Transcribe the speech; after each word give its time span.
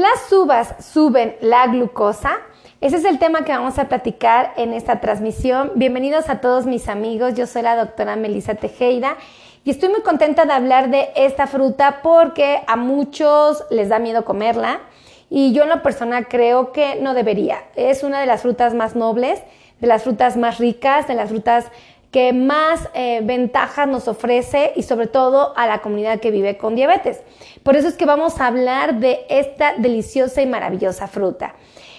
Las 0.00 0.32
uvas 0.32 0.76
suben 0.82 1.36
la 1.42 1.66
glucosa. 1.66 2.38
Ese 2.80 2.96
es 2.96 3.04
el 3.04 3.18
tema 3.18 3.44
que 3.44 3.52
vamos 3.52 3.78
a 3.78 3.86
platicar 3.86 4.54
en 4.56 4.72
esta 4.72 4.98
transmisión. 4.98 5.72
Bienvenidos 5.74 6.30
a 6.30 6.40
todos 6.40 6.64
mis 6.64 6.88
amigos. 6.88 7.34
Yo 7.34 7.46
soy 7.46 7.60
la 7.60 7.76
doctora 7.76 8.16
Melissa 8.16 8.54
Tejeda 8.54 9.18
y 9.62 9.68
estoy 9.68 9.90
muy 9.90 10.00
contenta 10.00 10.46
de 10.46 10.54
hablar 10.54 10.88
de 10.88 11.10
esta 11.16 11.46
fruta 11.46 12.00
porque 12.02 12.62
a 12.66 12.76
muchos 12.76 13.62
les 13.68 13.90
da 13.90 13.98
miedo 13.98 14.24
comerla 14.24 14.80
y 15.28 15.52
yo 15.52 15.64
en 15.64 15.68
lo 15.68 15.82
personal 15.82 16.28
creo 16.28 16.72
que 16.72 16.94
no 16.94 17.12
debería. 17.12 17.58
Es 17.76 18.02
una 18.02 18.20
de 18.20 18.26
las 18.26 18.40
frutas 18.40 18.72
más 18.72 18.96
nobles, 18.96 19.42
de 19.80 19.86
las 19.86 20.04
frutas 20.04 20.38
más 20.38 20.56
ricas, 20.56 21.08
de 21.08 21.14
las 21.14 21.28
frutas 21.28 21.66
que 22.10 22.32
más 22.32 22.88
eh, 22.94 23.20
ventajas 23.22 23.86
nos 23.86 24.08
ofrece 24.08 24.72
y 24.74 24.82
sobre 24.82 25.06
todo 25.06 25.52
a 25.56 25.66
la 25.66 25.80
comunidad 25.80 26.20
que 26.20 26.30
vive 26.30 26.56
con 26.56 26.74
diabetes. 26.74 27.22
Por 27.62 27.76
eso 27.76 27.88
es 27.88 27.94
que 27.94 28.06
vamos 28.06 28.40
a 28.40 28.48
hablar 28.48 28.98
de 28.98 29.20
esta 29.28 29.74
deliciosa 29.76 30.42
y 30.42 30.46
maravillosa 30.46 31.06
fruta. 31.06 31.54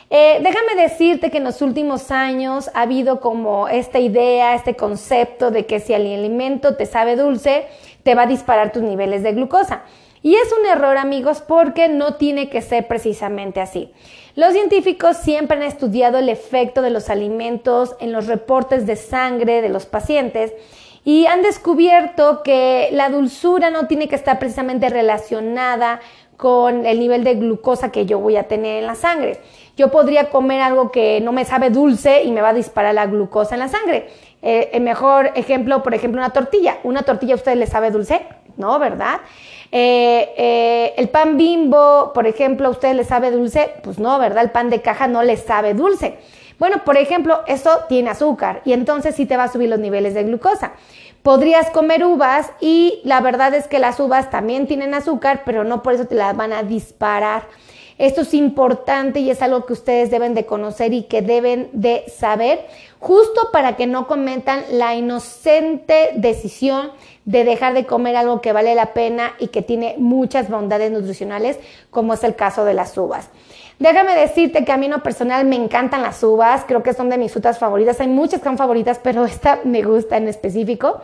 Eh, 0.10 0.42
déjame 0.44 0.76
decirte 0.76 1.32
que 1.32 1.38
en 1.38 1.46
los 1.46 1.62
últimos 1.62 2.12
años 2.12 2.70
ha 2.74 2.82
habido 2.82 3.22
como 3.22 3.70
esta 3.70 4.00
idea, 4.00 4.56
este 4.56 4.76
concepto 4.76 5.52
de 5.52 5.66
que 5.66 5.80
si 5.80 5.94
el 5.94 6.02
alimento 6.02 6.76
te 6.76 6.86
sabe 6.86 7.16
dulce, 7.16 7.68
te 8.04 8.14
va 8.14 8.24
a 8.24 8.28
disparar 8.28 8.74
tus 8.74 8.84
niveles 8.84 9.24
de 9.24 9.32
glucosa. 9.32 9.84
Y 10.24 10.36
es 10.36 10.54
un 10.60 10.66
error 10.68 10.98
amigos 10.98 11.42
porque 11.42 11.88
no 11.90 12.16
tiene 12.16 12.50
que 12.50 12.62
ser 12.62 12.88
precisamente 12.88 13.60
así. 13.60 13.92
Los 14.36 14.54
científicos 14.54 15.18
siempre 15.18 15.58
han 15.58 15.64
estudiado 15.64 16.18
el 16.18 16.30
efecto 16.30 16.82
de 16.82 16.92
los 16.92 17.10
alimentos 17.10 17.96
en 18.00 18.12
los 18.12 18.28
reportes 18.28 18.86
de 18.86 18.96
sangre 18.96 19.62
de 19.62 19.70
los 19.70 19.86
pacientes 19.86 20.54
y 21.04 21.26
han 21.26 21.42
descubierto 21.42 22.44
que 22.44 22.90
la 22.92 23.10
dulzura 23.10 23.72
no 23.72 23.88
tiene 23.88 24.08
que 24.08 24.16
estar 24.16 24.38
precisamente 24.38 24.90
relacionada 24.90 26.00
con 26.38 26.86
el 26.86 27.00
nivel 27.00 27.24
de 27.24 27.36
glucosa 27.36 27.92
que 27.92 28.06
yo 28.06 28.20
voy 28.20 28.36
a 28.36 28.48
tener 28.48 28.80
en 28.80 28.88
la 28.88 28.96
sangre. 28.96 29.40
Yo 29.78 29.92
podría 29.92 30.30
comer 30.30 30.62
algo 30.62 30.92
que 30.92 31.22
no 31.22 31.32
me 31.32 31.46
sabe 31.46 31.70
dulce 31.70 32.24
y 32.24 32.32
me 32.32 32.42
va 32.42 32.50
a 32.50 32.54
disparar 32.54 32.94
la 32.94 33.06
glucosa 33.06 33.56
en 33.56 33.60
la 33.60 33.68
sangre. 33.68 34.10
Eh, 34.42 34.72
el 34.74 34.82
mejor 34.82 35.32
ejemplo, 35.36 35.84
por 35.84 35.94
ejemplo, 35.94 36.20
una 36.20 36.34
tortilla. 36.34 36.80
¿Una 36.84 37.04
tortilla 37.04 37.34
a 37.34 37.38
usted 37.38 37.56
le 37.56 37.68
sabe 37.68 37.92
dulce? 37.92 38.26
No, 38.58 38.80
¿verdad? 38.80 39.22
Eh, 39.72 40.34
eh, 40.38 40.94
el 40.98 41.10
pan 41.10 41.38
bimbo, 41.38 42.12
por 42.14 42.28
ejemplo, 42.28 42.68
¿a 42.68 42.72
usted 42.72 42.94
le 42.94 43.06
sabe 43.06 43.32
dulce? 43.32 43.72
Pues 43.84 44.00
no, 44.00 44.20
¿verdad? 44.20 44.44
El 44.44 44.52
pan 44.52 44.70
de 44.70 44.82
caja 44.82 45.08
no 45.08 45.24
le 45.24 45.38
sabe 45.38 45.74
dulce. 45.74 46.18
Bueno, 46.60 46.84
por 46.84 46.98
ejemplo, 46.98 47.42
eso 47.48 47.86
tiene 47.90 48.12
azúcar 48.12 48.62
y 48.66 48.74
entonces 48.74 49.16
sí 49.16 49.26
te 49.26 49.38
va 49.38 49.46
a 49.46 49.48
subir 49.48 49.70
los 49.70 49.80
niveles 49.80 50.14
de 50.14 50.24
glucosa. 50.24 50.74
Podrías 51.24 51.70
comer 51.70 52.04
uvas 52.04 52.52
y 52.60 53.00
la 53.04 53.22
verdad 53.22 53.54
es 53.54 53.68
que 53.68 53.80
las 53.80 54.00
uvas 54.00 54.30
también 54.30 54.68
tienen 54.68 54.94
azúcar, 54.94 55.44
pero 55.46 55.64
no 55.64 55.82
por 55.82 55.94
eso 55.94 56.06
te 56.06 56.16
las 56.16 56.36
van 56.36 56.54
a 56.54 56.64
disparar. 56.64 57.44
Esto 58.02 58.22
es 58.22 58.34
importante 58.34 59.20
y 59.20 59.30
es 59.30 59.44
algo 59.44 59.68
que 59.68 59.74
ustedes 59.74 60.10
deben 60.10 60.34
de 60.34 60.48
conocer 60.48 60.92
y 60.92 61.04
que 61.04 61.22
deben 61.22 61.70
de 61.72 62.04
saber, 62.08 62.66
justo 63.00 63.50
para 63.54 63.76
que 63.76 63.86
no 63.86 64.08
cometan 64.08 64.64
la 64.72 64.96
inocente 64.96 66.10
decisión 66.16 66.94
de 67.26 67.44
dejar 67.44 67.76
de 67.76 67.86
comer 67.86 68.16
algo 68.16 68.42
que 68.42 68.54
vale 68.54 68.74
la 68.74 68.94
pena 68.94 69.34
y 69.38 69.50
que 69.50 69.62
tiene 69.62 69.94
muchas 70.00 70.50
bondades 70.50 70.92
nutricionales, 70.92 71.60
como 71.92 72.16
es 72.16 72.24
el 72.24 72.34
caso 72.34 72.66
de 72.66 72.74
las 72.74 72.98
uvas. 72.98 73.30
Déjame 73.78 74.16
decirte 74.16 74.66
que 74.66 74.72
a 74.72 74.78
mí 74.78 74.88
no 74.88 75.04
personal 75.04 75.46
me 75.46 75.56
encantan 75.56 76.02
las 76.02 76.24
uvas, 76.24 76.66
creo 76.68 76.82
que 76.82 76.96
son 76.96 77.08
de 77.12 77.20
mis 77.20 77.32
frutas 77.32 77.60
favoritas, 77.60 78.00
hay 78.00 78.08
muchas 78.08 78.40
que 78.40 78.46
son 78.46 78.58
favoritas, 78.58 79.00
pero 79.04 79.26
esta 79.26 79.60
me 79.64 79.84
gusta 79.84 80.18
en 80.18 80.28
específico. 80.28 81.04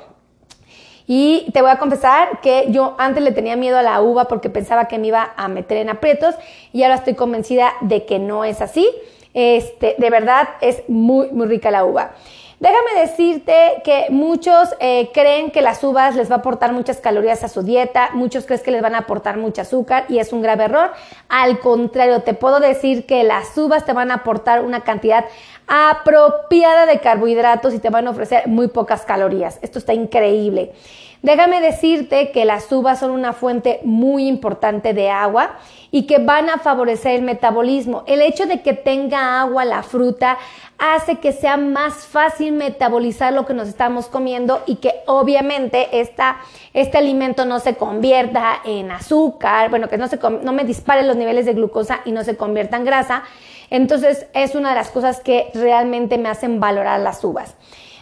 Y 1.07 1.49
te 1.53 1.61
voy 1.61 1.71
a 1.71 1.79
confesar 1.79 2.41
que 2.41 2.65
yo 2.69 2.95
antes 2.97 3.23
le 3.23 3.31
tenía 3.31 3.55
miedo 3.55 3.77
a 3.77 3.81
la 3.81 4.01
uva 4.01 4.25
porque 4.25 4.49
pensaba 4.49 4.89
que 4.89 4.99
me 4.99 5.07
iba 5.07 5.31
a 5.37 5.47
meter 5.47 5.77
en 5.77 5.89
aprietos 5.89 6.35
y 6.73 6.83
ahora 6.83 6.95
estoy 6.95 7.15
convencida 7.15 7.73
de 7.79 8.05
que 8.05 8.19
no 8.19 8.43
es 8.43 8.61
así. 8.61 8.87
Este, 9.33 9.95
de 9.97 10.09
verdad 10.09 10.49
es 10.59 10.83
muy, 10.89 11.31
muy 11.31 11.47
rica 11.47 11.71
la 11.71 11.85
uva. 11.85 12.11
Déjame 12.59 13.01
decirte 13.01 13.83
que 13.83 14.07
muchos 14.09 14.69
eh, 14.79 15.11
creen 15.13 15.51
que 15.51 15.61
las 15.61 15.83
uvas 15.83 16.15
les 16.15 16.31
va 16.31 16.35
a 16.35 16.37
aportar 16.39 16.73
muchas 16.73 16.97
calorías 16.97 17.43
a 17.43 17.49
su 17.49 17.61
dieta, 17.61 18.09
muchos 18.13 18.47
creen 18.47 18.61
que 18.63 18.71
les 18.71 18.81
van 18.81 18.95
a 18.95 18.99
aportar 18.99 19.37
mucho 19.37 19.61
azúcar 19.61 20.05
y 20.09 20.17
es 20.17 20.33
un 20.33 20.41
grave 20.41 20.63
error. 20.63 20.89
Al 21.29 21.59
contrario, 21.59 22.23
te 22.23 22.33
puedo 22.33 22.59
decir 22.59 23.05
que 23.05 23.23
las 23.23 23.55
uvas 23.55 23.85
te 23.85 23.93
van 23.93 24.09
a 24.09 24.15
aportar 24.15 24.65
una 24.65 24.81
cantidad 24.81 25.25
apropiada 25.67 26.87
de 26.87 26.99
carbohidratos 26.99 27.75
y 27.75 27.79
te 27.79 27.91
van 27.91 28.07
a 28.07 28.09
ofrecer 28.09 28.47
muy 28.47 28.69
pocas 28.69 29.03
calorías. 29.03 29.59
Esto 29.61 29.77
está 29.77 29.93
increíble. 29.93 30.73
Déjame 31.23 31.61
decirte 31.61 32.31
que 32.31 32.45
las 32.45 32.71
uvas 32.71 32.99
son 32.99 33.11
una 33.11 33.33
fuente 33.33 33.79
muy 33.83 34.27
importante 34.27 34.93
de 34.93 35.09
agua 35.09 35.57
y 35.89 36.03
que 36.03 36.19
van 36.19 36.49
a 36.49 36.59
favorecer 36.59 37.15
el 37.15 37.21
metabolismo. 37.23 38.03
El 38.05 38.21
hecho 38.21 38.45
de 38.45 38.61
que 38.61 38.73
tenga 38.73 39.41
agua 39.41 39.65
la 39.65 39.81
fruta 39.81 40.37
hace 40.77 41.15
que 41.15 41.31
sea 41.31 41.57
más 41.57 42.05
fácil 42.05 42.53
metabolizar 42.53 43.33
lo 43.33 43.47
que 43.47 43.55
nos 43.55 43.67
estamos 43.67 44.07
comiendo 44.07 44.61
y 44.67 44.75
que 44.75 44.93
obviamente 45.07 45.87
este 45.99 46.97
alimento 46.97 47.45
no 47.45 47.59
se 47.59 47.75
convierta 47.75 48.61
en 48.63 48.91
azúcar, 48.91 49.71
bueno, 49.71 49.89
que 49.89 49.97
no, 49.97 50.07
se, 50.07 50.17
no 50.17 50.53
me 50.53 50.65
dispare 50.65 51.01
los 51.03 51.15
niveles 51.15 51.47
de 51.47 51.53
glucosa 51.53 52.01
y 52.05 52.11
no 52.11 52.23
se 52.23 52.37
convierta 52.37 52.77
en 52.77 52.85
grasa. 52.85 53.23
Entonces 53.71 54.27
es 54.33 54.53
una 54.53 54.69
de 54.69 54.75
las 54.75 54.91
cosas 54.91 55.19
que 55.19 55.49
realmente 55.55 56.17
me 56.17 56.29
hacen 56.29 56.59
valorar 56.59 56.99
las 56.99 57.23
uvas. 57.23 57.55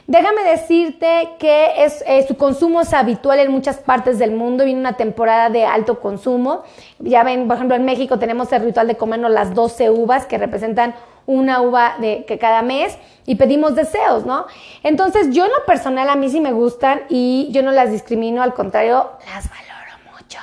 Déjame 0.08 0.44
decirte 0.44 1.30
que 1.40 1.84
es, 1.84 2.04
eh, 2.06 2.24
su 2.28 2.38
consumo 2.38 2.82
es 2.82 2.94
habitual 2.94 3.40
en 3.40 3.52
muchas 3.52 3.78
partes 3.78 4.20
del 4.20 4.32
mundo. 4.32 4.64
Viene 4.64 4.80
una 4.80 4.98
temporada 4.98 5.50
de 5.50 5.66
alto 5.66 6.00
consumo. 6.00 6.64
Ya 7.00 7.24
ven, 7.24 7.48
por 7.48 7.56
ejemplo, 7.56 7.76
en 7.76 7.86
México 7.86 8.20
tenemos 8.20 8.52
el 8.52 8.62
ritual 8.62 8.88
de 8.88 8.98
comernos 8.98 9.32
las 9.32 9.56
12 9.56 9.90
uvas 9.90 10.28
que 10.28 10.38
representan 10.38 10.94
una 11.26 11.62
uva 11.62 11.96
de 12.00 12.24
que 12.26 12.38
cada 12.38 12.62
mes 12.62 13.00
y 13.26 13.34
pedimos 13.34 13.74
deseos, 13.74 14.28
¿no? 14.28 14.46
Entonces, 14.84 15.32
yo 15.32 15.46
en 15.46 15.52
lo 15.52 15.66
personal 15.66 16.08
a 16.10 16.16
mí 16.16 16.30
sí 16.30 16.40
me 16.40 16.52
gustan 16.52 17.02
y 17.10 17.48
yo 17.52 17.64
no 17.64 17.72
las 17.72 17.90
discrimino, 17.90 18.44
al 18.44 18.54
contrario, 18.54 19.10
las 19.34 19.50
valoro 19.50 20.14
mucho. 20.14 20.38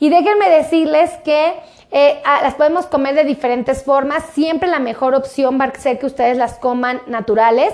Y 0.00 0.10
déjenme 0.10 0.50
decirles 0.50 1.12
que 1.24 1.54
eh, 1.96 2.20
las 2.24 2.54
podemos 2.54 2.86
comer 2.86 3.14
de 3.14 3.22
diferentes 3.22 3.84
formas. 3.84 4.24
Siempre 4.32 4.68
la 4.68 4.80
mejor 4.80 5.14
opción 5.14 5.60
va 5.60 5.66
a 5.66 5.74
ser 5.78 6.00
que 6.00 6.06
ustedes 6.06 6.36
las 6.36 6.58
coman 6.58 7.00
naturales. 7.06 7.72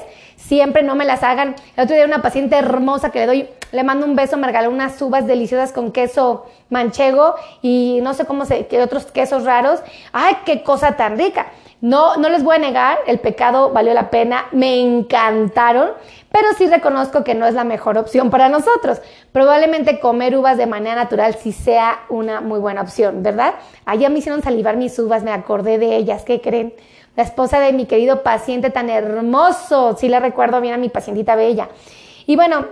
Siempre 0.51 0.83
no 0.83 0.97
me 0.97 1.05
las 1.05 1.23
hagan. 1.23 1.55
El 1.77 1.85
otro 1.85 1.95
día 1.95 2.05
una 2.05 2.23
paciente 2.23 2.57
hermosa 2.57 3.11
que 3.11 3.21
le 3.21 3.27
doy, 3.27 3.49
le 3.71 3.85
mando 3.85 4.05
un 4.05 4.17
beso, 4.17 4.37
me 4.37 4.49
regaló 4.49 4.69
unas 4.69 5.01
uvas 5.01 5.25
deliciosas 5.25 5.71
con 5.71 5.93
queso 5.93 6.45
manchego 6.71 7.37
y 7.63 8.01
no 8.03 8.15
sé 8.15 8.25
cómo 8.27 8.45
se, 8.45 8.67
que 8.67 8.83
otros 8.83 9.07
quesos 9.07 9.45
raros. 9.45 9.79
¡Ay, 10.13 10.39
qué 10.45 10.65
cosa 10.65 10.97
tan 10.97 11.17
rica! 11.17 11.47
No, 11.81 12.17
no 12.17 12.29
les 12.29 12.43
voy 12.43 12.57
a 12.57 12.59
negar, 12.59 12.99
el 13.07 13.21
pecado 13.21 13.71
valió 13.71 13.95
la 13.95 14.11
pena, 14.11 14.47
me 14.51 14.81
encantaron, 14.81 15.91
pero 16.33 16.49
sí 16.59 16.67
reconozco 16.67 17.23
que 17.23 17.37
no 17.37 17.47
es 17.47 17.55
la 17.55 17.63
mejor 17.63 17.97
opción 17.97 18.29
para 18.29 18.49
nosotros. 18.49 19.01
Probablemente 19.31 20.01
comer 20.01 20.37
uvas 20.37 20.59
de 20.59 20.67
manera 20.67 20.97
natural 20.97 21.37
sí 21.37 21.53
sea 21.53 22.01
una 22.09 22.41
muy 22.41 22.59
buena 22.59 22.81
opción, 22.81 23.23
¿verdad? 23.23 23.55
Allá 23.85 24.09
me 24.09 24.19
hicieron 24.19 24.43
salivar 24.43 24.77
mis 24.77 24.99
uvas, 24.99 25.23
me 25.23 25.31
acordé 25.31 25.79
de 25.79 25.95
ellas, 25.95 26.25
¿qué 26.25 26.41
creen? 26.41 26.75
La 27.17 27.23
esposa 27.23 27.61
de 27.61 27.73
mi 27.73 27.87
querido 27.87 28.23
paciente 28.23 28.71
tan 28.71 28.89
hermoso, 28.89 29.97
sí 29.97 30.09
le 30.09 30.21
recuerdo 30.21 30.61
bien 30.61 30.75
a 30.75 30.79
mi 30.79 30.89
pacientita 30.89 31.37
bella. 31.37 31.69
Y 32.27 32.37
bueno, 32.37 32.67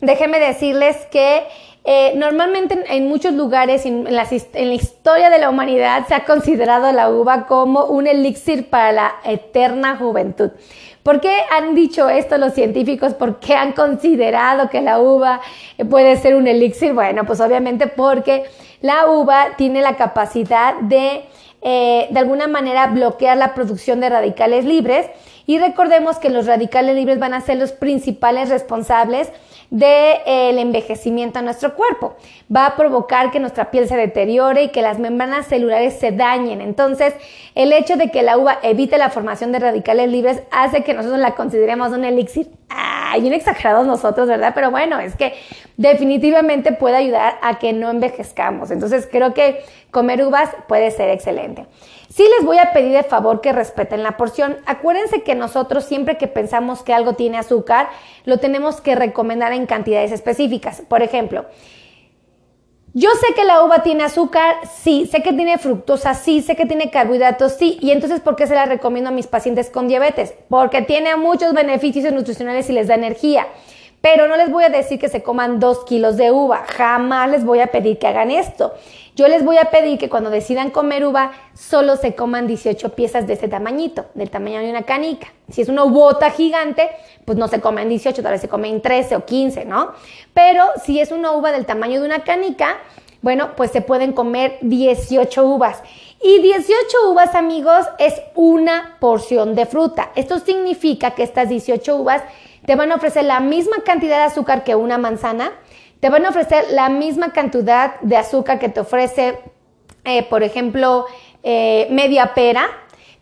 déjenme 0.00 0.38
decirles 0.40 0.96
que 1.10 1.46
eh, 1.88 2.14
normalmente 2.16 2.82
en, 2.88 3.06
muchos 3.06 3.32
lugares 3.32 3.86
en 3.86 4.12
la, 4.12 4.26
en 4.54 4.68
la, 4.68 4.74
historia 4.74 5.30
de 5.30 5.38
la 5.38 5.48
humanidad 5.50 6.04
se 6.08 6.14
ha 6.14 6.24
considerado 6.24 6.90
la 6.90 7.10
uva 7.10 7.46
como 7.46 7.84
un 7.84 8.08
elixir 8.08 8.68
para 8.68 8.90
la 8.90 9.14
eterna 9.24 9.96
juventud. 9.96 10.50
¿Por 11.04 11.20
qué 11.20 11.32
han 11.56 11.76
dicho 11.76 12.08
esto 12.08 12.38
los 12.38 12.54
científicos? 12.54 13.14
¿Por 13.14 13.38
qué 13.38 13.54
han 13.54 13.70
considerado 13.70 14.68
que 14.68 14.80
la 14.80 14.98
uva 14.98 15.40
puede 15.88 16.16
ser 16.16 16.34
un 16.34 16.48
elixir? 16.48 16.92
Bueno, 16.92 17.24
pues 17.24 17.40
obviamente 17.40 17.86
porque 17.86 18.46
la 18.80 19.06
uva 19.06 19.50
tiene 19.56 19.80
la 19.80 19.94
capacidad 19.94 20.74
de 20.80 21.22
eh, 21.62 22.08
de 22.10 22.18
alguna 22.18 22.46
manera 22.46 22.86
bloquear 22.88 23.36
la 23.36 23.54
producción 23.54 24.00
de 24.00 24.08
radicales 24.08 24.64
libres 24.64 25.06
y 25.46 25.58
recordemos 25.58 26.18
que 26.18 26.28
los 26.28 26.46
radicales 26.46 26.96
libres 26.96 27.18
van 27.18 27.32
a 27.32 27.40
ser 27.40 27.58
los 27.58 27.72
principales 27.72 28.48
responsables 28.48 29.30
del 29.70 30.56
de, 30.56 30.60
envejecimiento 30.60 31.38
a 31.38 31.42
nuestro 31.42 31.74
cuerpo. 31.74 32.16
Va 32.54 32.66
a 32.66 32.76
provocar 32.76 33.30
que 33.30 33.40
nuestra 33.40 33.70
piel 33.70 33.88
se 33.88 33.96
deteriore 33.96 34.64
y 34.64 34.68
que 34.70 34.82
las 34.82 34.98
membranas 34.98 35.46
celulares 35.46 35.98
se 35.98 36.12
dañen. 36.12 36.60
Entonces, 36.60 37.14
el 37.54 37.72
hecho 37.72 37.96
de 37.96 38.10
que 38.10 38.22
la 38.22 38.38
uva 38.38 38.58
evite 38.62 38.98
la 38.98 39.10
formación 39.10 39.52
de 39.52 39.60
radicales 39.60 40.10
libres 40.10 40.42
hace 40.50 40.82
que 40.82 40.94
nosotros 40.94 41.20
la 41.20 41.34
consideremos 41.34 41.92
un 41.92 42.04
elixir. 42.04 42.48
Ay, 42.68 43.20
bien 43.20 43.32
exagerados 43.32 43.86
nosotros, 43.86 44.28
¿verdad? 44.28 44.52
Pero 44.54 44.70
bueno, 44.70 44.98
es 44.98 45.14
que 45.16 45.34
definitivamente 45.76 46.72
puede 46.72 46.96
ayudar 46.96 47.38
a 47.42 47.58
que 47.58 47.72
no 47.72 47.90
envejezcamos. 47.90 48.70
Entonces, 48.70 49.08
creo 49.10 49.34
que 49.34 49.64
comer 49.90 50.24
uvas 50.24 50.50
puede 50.66 50.90
ser 50.90 51.10
excelente. 51.10 51.66
Sí 52.08 52.24
les 52.36 52.44
voy 52.44 52.58
a 52.58 52.72
pedir 52.72 52.92
de 52.92 53.02
favor 53.02 53.40
que 53.40 53.52
respeten 53.52 54.02
la 54.02 54.16
porción. 54.16 54.56
Acuérdense 54.66 55.22
que 55.22 55.34
nosotros 55.34 55.84
siempre 55.84 56.16
que 56.16 56.28
pensamos 56.28 56.82
que 56.82 56.94
algo 56.94 57.14
tiene 57.14 57.38
azúcar, 57.38 57.88
lo 58.24 58.38
tenemos 58.38 58.80
que 58.80 58.94
recomendar 58.94 59.52
en 59.52 59.66
cantidades 59.66 60.12
específicas. 60.12 60.82
Por 60.88 61.02
ejemplo, 61.02 61.46
Yo 62.98 63.10
sé 63.20 63.34
que 63.34 63.44
la 63.44 63.62
uva 63.62 63.82
tiene 63.82 64.04
azúcar, 64.04 64.56
sí, 64.74 65.04
sé 65.04 65.22
que 65.22 65.34
tiene 65.34 65.58
fructosa, 65.58 66.14
sí, 66.14 66.40
sé 66.40 66.56
que 66.56 66.64
tiene 66.64 66.90
carbohidratos, 66.90 67.52
sí, 67.52 67.76
y 67.82 67.90
entonces 67.90 68.20
¿por 68.20 68.36
qué 68.36 68.46
se 68.46 68.54
la 68.54 68.64
recomiendo 68.64 69.10
a 69.10 69.12
mis 69.12 69.26
pacientes 69.26 69.68
con 69.68 69.86
diabetes? 69.86 70.32
Porque 70.48 70.80
tiene 70.80 71.14
muchos 71.14 71.52
beneficios 71.52 72.14
nutricionales 72.14 72.70
y 72.70 72.72
les 72.72 72.88
da 72.88 72.94
energía. 72.94 73.48
Pero 74.08 74.28
no 74.28 74.36
les 74.36 74.52
voy 74.52 74.62
a 74.62 74.68
decir 74.68 75.00
que 75.00 75.08
se 75.08 75.24
coman 75.24 75.58
dos 75.58 75.84
kilos 75.84 76.16
de 76.16 76.30
uva, 76.30 76.64
jamás 76.76 77.28
les 77.28 77.44
voy 77.44 77.58
a 77.58 77.72
pedir 77.72 77.98
que 77.98 78.06
hagan 78.06 78.30
esto. 78.30 78.72
Yo 79.16 79.26
les 79.26 79.44
voy 79.44 79.58
a 79.58 79.64
pedir 79.64 79.98
que 79.98 80.08
cuando 80.08 80.30
decidan 80.30 80.70
comer 80.70 81.04
uva, 81.04 81.32
solo 81.54 81.96
se 81.96 82.14
coman 82.14 82.46
18 82.46 82.94
piezas 82.94 83.26
de 83.26 83.32
este 83.32 83.48
tamañito, 83.48 84.06
del 84.14 84.30
tamaño 84.30 84.60
de 84.60 84.70
una 84.70 84.84
canica. 84.84 85.32
Si 85.50 85.60
es 85.60 85.68
una 85.68 85.82
uvota 85.82 86.30
gigante, 86.30 86.88
pues 87.24 87.36
no 87.36 87.48
se 87.48 87.60
comen 87.60 87.88
18, 87.88 88.22
tal 88.22 88.30
vez 88.30 88.40
se 88.40 88.48
comen 88.48 88.80
13 88.80 89.16
o 89.16 89.24
15, 89.24 89.64
¿no? 89.64 89.90
Pero 90.32 90.62
si 90.84 91.00
es 91.00 91.10
una 91.10 91.32
uva 91.32 91.50
del 91.50 91.66
tamaño 91.66 91.98
de 92.00 92.06
una 92.06 92.22
canica, 92.22 92.76
bueno, 93.22 93.56
pues 93.56 93.72
se 93.72 93.80
pueden 93.80 94.12
comer 94.12 94.58
18 94.60 95.44
uvas. 95.44 95.82
Y 96.22 96.40
18 96.40 97.10
uvas, 97.10 97.34
amigos, 97.34 97.86
es 97.98 98.14
una 98.34 98.96
porción 99.00 99.54
de 99.54 99.66
fruta. 99.66 100.10
Esto 100.14 100.38
significa 100.38 101.12
que 101.12 101.22
estas 101.22 101.48
18 101.48 101.96
uvas 101.96 102.22
te 102.64 102.74
van 102.74 102.90
a 102.90 102.96
ofrecer 102.96 103.24
la 103.24 103.40
misma 103.40 103.76
cantidad 103.84 104.18
de 104.18 104.24
azúcar 104.24 104.64
que 104.64 104.74
una 104.74 104.98
manzana, 104.98 105.52
te 106.00 106.10
van 106.10 106.26
a 106.26 106.30
ofrecer 106.30 106.64
la 106.72 106.88
misma 106.88 107.32
cantidad 107.32 108.00
de 108.00 108.16
azúcar 108.16 108.58
que 108.58 108.68
te 108.68 108.80
ofrece, 108.80 109.38
eh, 110.04 110.22
por 110.24 110.42
ejemplo, 110.42 111.06
eh, 111.42 111.86
media 111.90 112.34
pera, 112.34 112.68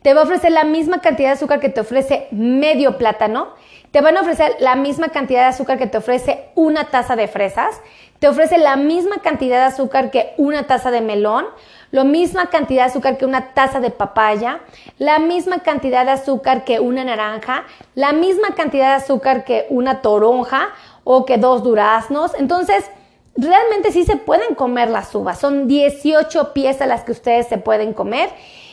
te 0.03 0.15
va 0.15 0.23
a 0.23 0.25
ofrecer 0.25 0.53
la 0.53 0.65
misma 0.65 1.01
cantidad 1.01 1.29
de 1.29 1.35
azúcar 1.35 1.61
que 1.61 1.69
te 1.69 1.81
ofrece 1.81 2.27
medio 2.31 2.99
plátano, 2.99 3.55
te 3.91 4.01
van 4.01 4.17
a 4.17 4.23
ofrecer 4.23 4.57
la 4.59 4.77
misma 4.77 5.11
cantidad 5.11 5.43
de 5.43 5.49
azúcar 5.49 5.79
que 5.79 5.87
te 5.87 5.99
ofrece 5.99 6.51
una 6.55 6.91
taza 6.91 7.17
de 7.17 7.29
fresas, 7.29 7.81
te 8.25 8.29
ofrece 8.29 8.57
la 8.57 8.77
misma 8.77 9.19
cantidad 9.19 9.59
de 9.59 9.65
azúcar 9.67 10.11
que 10.11 10.33
una 10.39 10.67
taza 10.67 10.91
de 10.91 11.03
melón, 11.03 11.45
la 11.91 12.05
misma 12.05 12.49
cantidad 12.49 12.85
de 12.85 12.91
azúcar 12.91 13.19
que 13.19 13.27
una 13.27 13.53
taza 13.53 13.81
de 13.81 13.91
papaya, 13.91 14.61
la 14.97 15.19
misma 15.19 15.59
cantidad 15.59 16.07
de 16.07 16.13
azúcar 16.13 16.65
que 16.65 16.81
una 16.81 17.05
naranja, 17.05 17.65
la 17.95 18.15
misma 18.15 18.55
cantidad 18.57 18.97
de 18.97 19.05
azúcar 19.05 19.45
que 19.45 19.67
una 19.69 20.01
toronja 20.01 20.71
o 21.05 21.27
que 21.27 21.37
dos 21.37 21.63
duraznos. 21.63 22.33
Entonces, 22.39 22.91
realmente 23.37 23.93
sí 23.93 24.07
se 24.07 24.17
pueden 24.17 24.55
comer 24.55 24.89
las 24.89 25.15
uvas. 25.15 25.39
Son 25.39 25.69
18 25.69 26.55
piezas 26.55 26.89
las 26.89 27.05
que 27.05 27.13
ustedes 27.13 27.47
se 27.47 27.59
pueden 27.59 27.93
comer. 27.93 28.31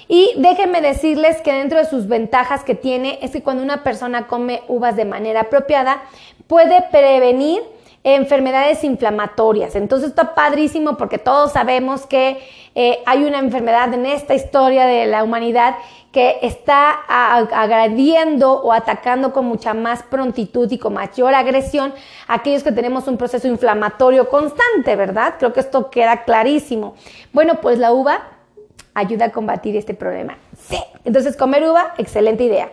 Y 0.07 0.31
déjenme 0.37 0.79
decirles 0.79 1.41
que 1.41 1.51
dentro 1.51 1.77
de 1.77 1.83
sus 1.83 2.07
ventajas 2.07 2.63
que 2.63 2.75
tiene 2.75 3.19
es 3.21 3.31
que 3.31 3.43
cuando 3.43 3.63
una 3.63 3.83
persona 3.83 4.27
come 4.27 4.61
uvas 4.69 4.95
de 4.95 5.03
manera 5.03 5.41
apropiada, 5.41 6.03
puede 6.47 6.83
prevenir 6.89 7.61
enfermedades 8.03 8.83
inflamatorias. 8.83 9.75
Entonces 9.75 10.09
está 10.09 10.33
padrísimo 10.33 10.97
porque 10.97 11.17
todos 11.17 11.51
sabemos 11.51 12.05
que 12.05 12.39
eh, 12.73 12.99
hay 13.05 13.23
una 13.23 13.39
enfermedad 13.39 13.93
en 13.93 14.05
esta 14.05 14.33
historia 14.33 14.85
de 14.85 15.05
la 15.05 15.23
humanidad 15.23 15.75
que 16.11 16.39
está 16.41 16.91
agrediendo 16.91 18.53
o 18.53 18.73
atacando 18.73 19.31
con 19.31 19.45
mucha 19.45 19.73
más 19.73 20.03
prontitud 20.03 20.69
y 20.71 20.77
con 20.77 20.93
mayor 20.93 21.33
agresión 21.33 21.93
a 22.27 22.35
aquellos 22.35 22.63
que 22.63 22.71
tenemos 22.71 23.07
un 23.07 23.17
proceso 23.17 23.47
inflamatorio 23.47 24.27
constante, 24.27 24.95
¿verdad? 24.95 25.35
Creo 25.37 25.53
que 25.53 25.61
esto 25.61 25.89
queda 25.89 26.23
clarísimo. 26.23 26.95
Bueno, 27.31 27.61
pues 27.61 27.79
la 27.79 27.93
uva 27.93 28.23
ayuda 28.93 29.25
a 29.25 29.31
combatir 29.31 29.77
este 29.77 29.93
problema. 29.93 30.37
Sí. 30.67 30.77
Entonces, 31.05 31.37
comer 31.37 31.63
uva, 31.63 31.93
excelente 31.97 32.43
idea. 32.43 32.71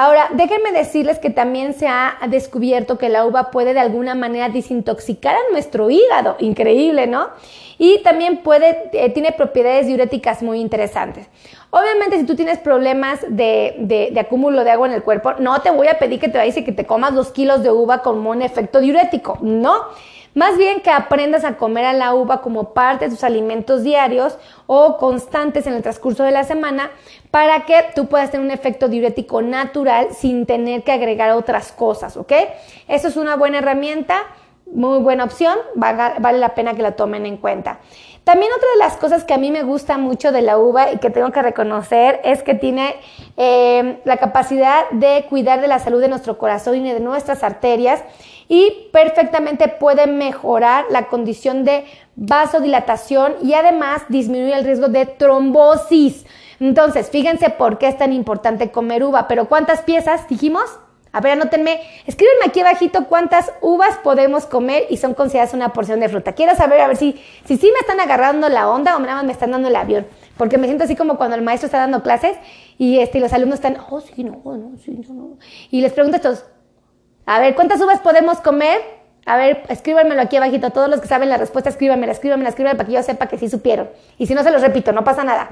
Ahora, 0.00 0.28
déjenme 0.32 0.70
decirles 0.70 1.18
que 1.18 1.28
también 1.28 1.74
se 1.74 1.88
ha 1.88 2.18
descubierto 2.28 2.98
que 2.98 3.08
la 3.08 3.26
uva 3.26 3.50
puede 3.50 3.74
de 3.74 3.80
alguna 3.80 4.14
manera 4.14 4.48
desintoxicar 4.48 5.34
a 5.34 5.50
nuestro 5.50 5.90
hígado. 5.90 6.36
Increíble, 6.38 7.08
¿no? 7.08 7.30
Y 7.78 8.00
también 8.04 8.36
puede, 8.44 8.90
eh, 8.92 9.10
tiene 9.10 9.32
propiedades 9.32 9.88
diuréticas 9.88 10.40
muy 10.40 10.60
interesantes. 10.60 11.26
Obviamente, 11.70 12.16
si 12.16 12.26
tú 12.26 12.36
tienes 12.36 12.58
problemas 12.58 13.18
de, 13.28 13.74
de, 14.12 14.20
acúmulo 14.20 14.62
de 14.62 14.70
agua 14.70 14.86
en 14.86 14.94
el 14.94 15.02
cuerpo, 15.02 15.32
no 15.40 15.60
te 15.62 15.72
voy 15.72 15.88
a 15.88 15.98
pedir 15.98 16.20
que 16.20 16.28
te 16.28 16.38
vayas 16.38 16.56
y 16.56 16.62
que 16.64 16.70
te 16.70 16.86
comas 16.86 17.16
dos 17.16 17.32
kilos 17.32 17.64
de 17.64 17.72
uva 17.72 18.02
como 18.02 18.30
un 18.30 18.42
efecto 18.42 18.78
diurético. 18.78 19.38
No. 19.42 19.82
Más 20.38 20.56
bien 20.56 20.82
que 20.82 20.90
aprendas 20.90 21.42
a 21.42 21.56
comer 21.56 21.84
a 21.84 21.92
la 21.92 22.14
uva 22.14 22.42
como 22.42 22.72
parte 22.72 23.06
de 23.06 23.10
tus 23.10 23.24
alimentos 23.24 23.82
diarios 23.82 24.38
o 24.68 24.96
constantes 24.96 25.66
en 25.66 25.74
el 25.74 25.82
transcurso 25.82 26.22
de 26.22 26.30
la 26.30 26.44
semana 26.44 26.92
para 27.32 27.66
que 27.66 27.86
tú 27.96 28.06
puedas 28.06 28.30
tener 28.30 28.46
un 28.46 28.52
efecto 28.52 28.86
diurético 28.88 29.42
natural 29.42 30.10
sin 30.14 30.46
tener 30.46 30.84
que 30.84 30.92
agregar 30.92 31.32
otras 31.32 31.72
cosas, 31.72 32.16
¿ok? 32.16 32.32
Eso 32.86 33.08
es 33.08 33.16
una 33.16 33.34
buena 33.34 33.58
herramienta, 33.58 34.14
muy 34.72 35.00
buena 35.00 35.24
opción, 35.24 35.58
vale 35.74 36.38
la 36.38 36.54
pena 36.54 36.74
que 36.74 36.82
la 36.82 36.92
tomen 36.92 37.26
en 37.26 37.38
cuenta. 37.38 37.80
También 38.22 38.52
otra 38.56 38.68
de 38.74 38.78
las 38.78 38.96
cosas 38.96 39.24
que 39.24 39.34
a 39.34 39.38
mí 39.38 39.50
me 39.50 39.64
gusta 39.64 39.98
mucho 39.98 40.30
de 40.30 40.42
la 40.42 40.56
uva 40.56 40.92
y 40.92 40.98
que 40.98 41.10
tengo 41.10 41.32
que 41.32 41.42
reconocer 41.42 42.20
es 42.22 42.44
que 42.44 42.54
tiene 42.54 42.94
eh, 43.36 44.00
la 44.04 44.18
capacidad 44.18 44.88
de 44.90 45.26
cuidar 45.28 45.60
de 45.62 45.66
la 45.66 45.80
salud 45.80 46.00
de 46.00 46.08
nuestro 46.08 46.38
corazón 46.38 46.86
y 46.86 46.92
de 46.92 47.00
nuestras 47.00 47.42
arterias 47.42 48.04
y 48.48 48.88
perfectamente 48.92 49.68
puede 49.68 50.06
mejorar 50.06 50.86
la 50.90 51.06
condición 51.06 51.64
de 51.64 51.84
vasodilatación 52.16 53.34
y 53.42 53.54
además 53.54 54.02
disminuir 54.08 54.54
el 54.54 54.64
riesgo 54.64 54.88
de 54.88 55.06
trombosis. 55.06 56.24
Entonces, 56.58 57.10
fíjense 57.10 57.50
por 57.50 57.78
qué 57.78 57.88
es 57.88 57.98
tan 57.98 58.12
importante 58.12 58.70
comer 58.70 59.04
uva, 59.04 59.28
pero 59.28 59.48
¿cuántas 59.48 59.82
piezas 59.82 60.26
dijimos? 60.28 60.64
A 61.12 61.20
ver, 61.20 61.32
anótenme, 61.32 61.80
escríbenme 62.06 62.46
aquí 62.46 62.60
abajito 62.60 63.06
cuántas 63.06 63.52
uvas 63.62 63.96
podemos 64.02 64.44
comer 64.44 64.84
y 64.90 64.98
son 64.98 65.14
consideradas 65.14 65.54
una 65.54 65.72
porción 65.72 66.00
de 66.00 66.08
fruta. 66.08 66.32
Quiero 66.32 66.54
saber, 66.54 66.80
a 66.80 66.88
ver 66.88 66.96
si, 66.96 67.20
si 67.44 67.56
sí 67.56 67.70
me 67.72 67.80
están 67.80 67.98
agarrando 68.00 68.48
la 68.48 68.68
onda 68.68 68.94
o 68.94 68.98
nada 68.98 69.14
más 69.14 69.24
me 69.24 69.32
están 69.32 69.50
dando 69.50 69.68
el 69.68 69.76
avión. 69.76 70.06
Porque 70.36 70.58
me 70.58 70.66
siento 70.66 70.84
así 70.84 70.96
como 70.96 71.16
cuando 71.16 71.36
el 71.36 71.42
maestro 71.42 71.66
está 71.66 71.78
dando 71.78 72.02
clases 72.02 72.36
y 72.76 72.98
este, 72.98 73.20
los 73.20 73.32
alumnos 73.32 73.56
están, 73.56 73.78
oh, 73.88 74.00
sí, 74.00 74.22
no, 74.22 74.42
no, 74.44 74.72
sí, 74.84 75.00
no, 75.08 75.14
no. 75.14 75.38
Y 75.70 75.80
les 75.80 75.92
pregunto 75.92 76.16
a 76.16 76.18
estos, 76.18 76.44
a 77.30 77.40
ver, 77.40 77.54
¿cuántas 77.54 77.78
uvas 77.82 78.00
podemos 78.00 78.38
comer? 78.38 78.80
A 79.26 79.36
ver, 79.36 79.62
escríbanmelo 79.68 80.22
aquí 80.22 80.38
abajito. 80.38 80.70
Todos 80.70 80.88
los 80.88 80.98
que 81.02 81.08
saben 81.08 81.28
la 81.28 81.36
respuesta, 81.36 81.68
escríbanmela, 81.68 82.10
escríbanmela, 82.12 82.48
escríbanmela 82.48 82.78
para 82.78 82.86
que 82.86 82.94
yo 82.94 83.02
sepa 83.02 83.26
que 83.26 83.36
sí 83.36 83.50
supieron. 83.50 83.90
Y 84.16 84.26
si 84.26 84.34
no, 84.34 84.42
se 84.42 84.50
los 84.50 84.62
repito, 84.62 84.92
no 84.92 85.04
pasa 85.04 85.24
nada. 85.24 85.50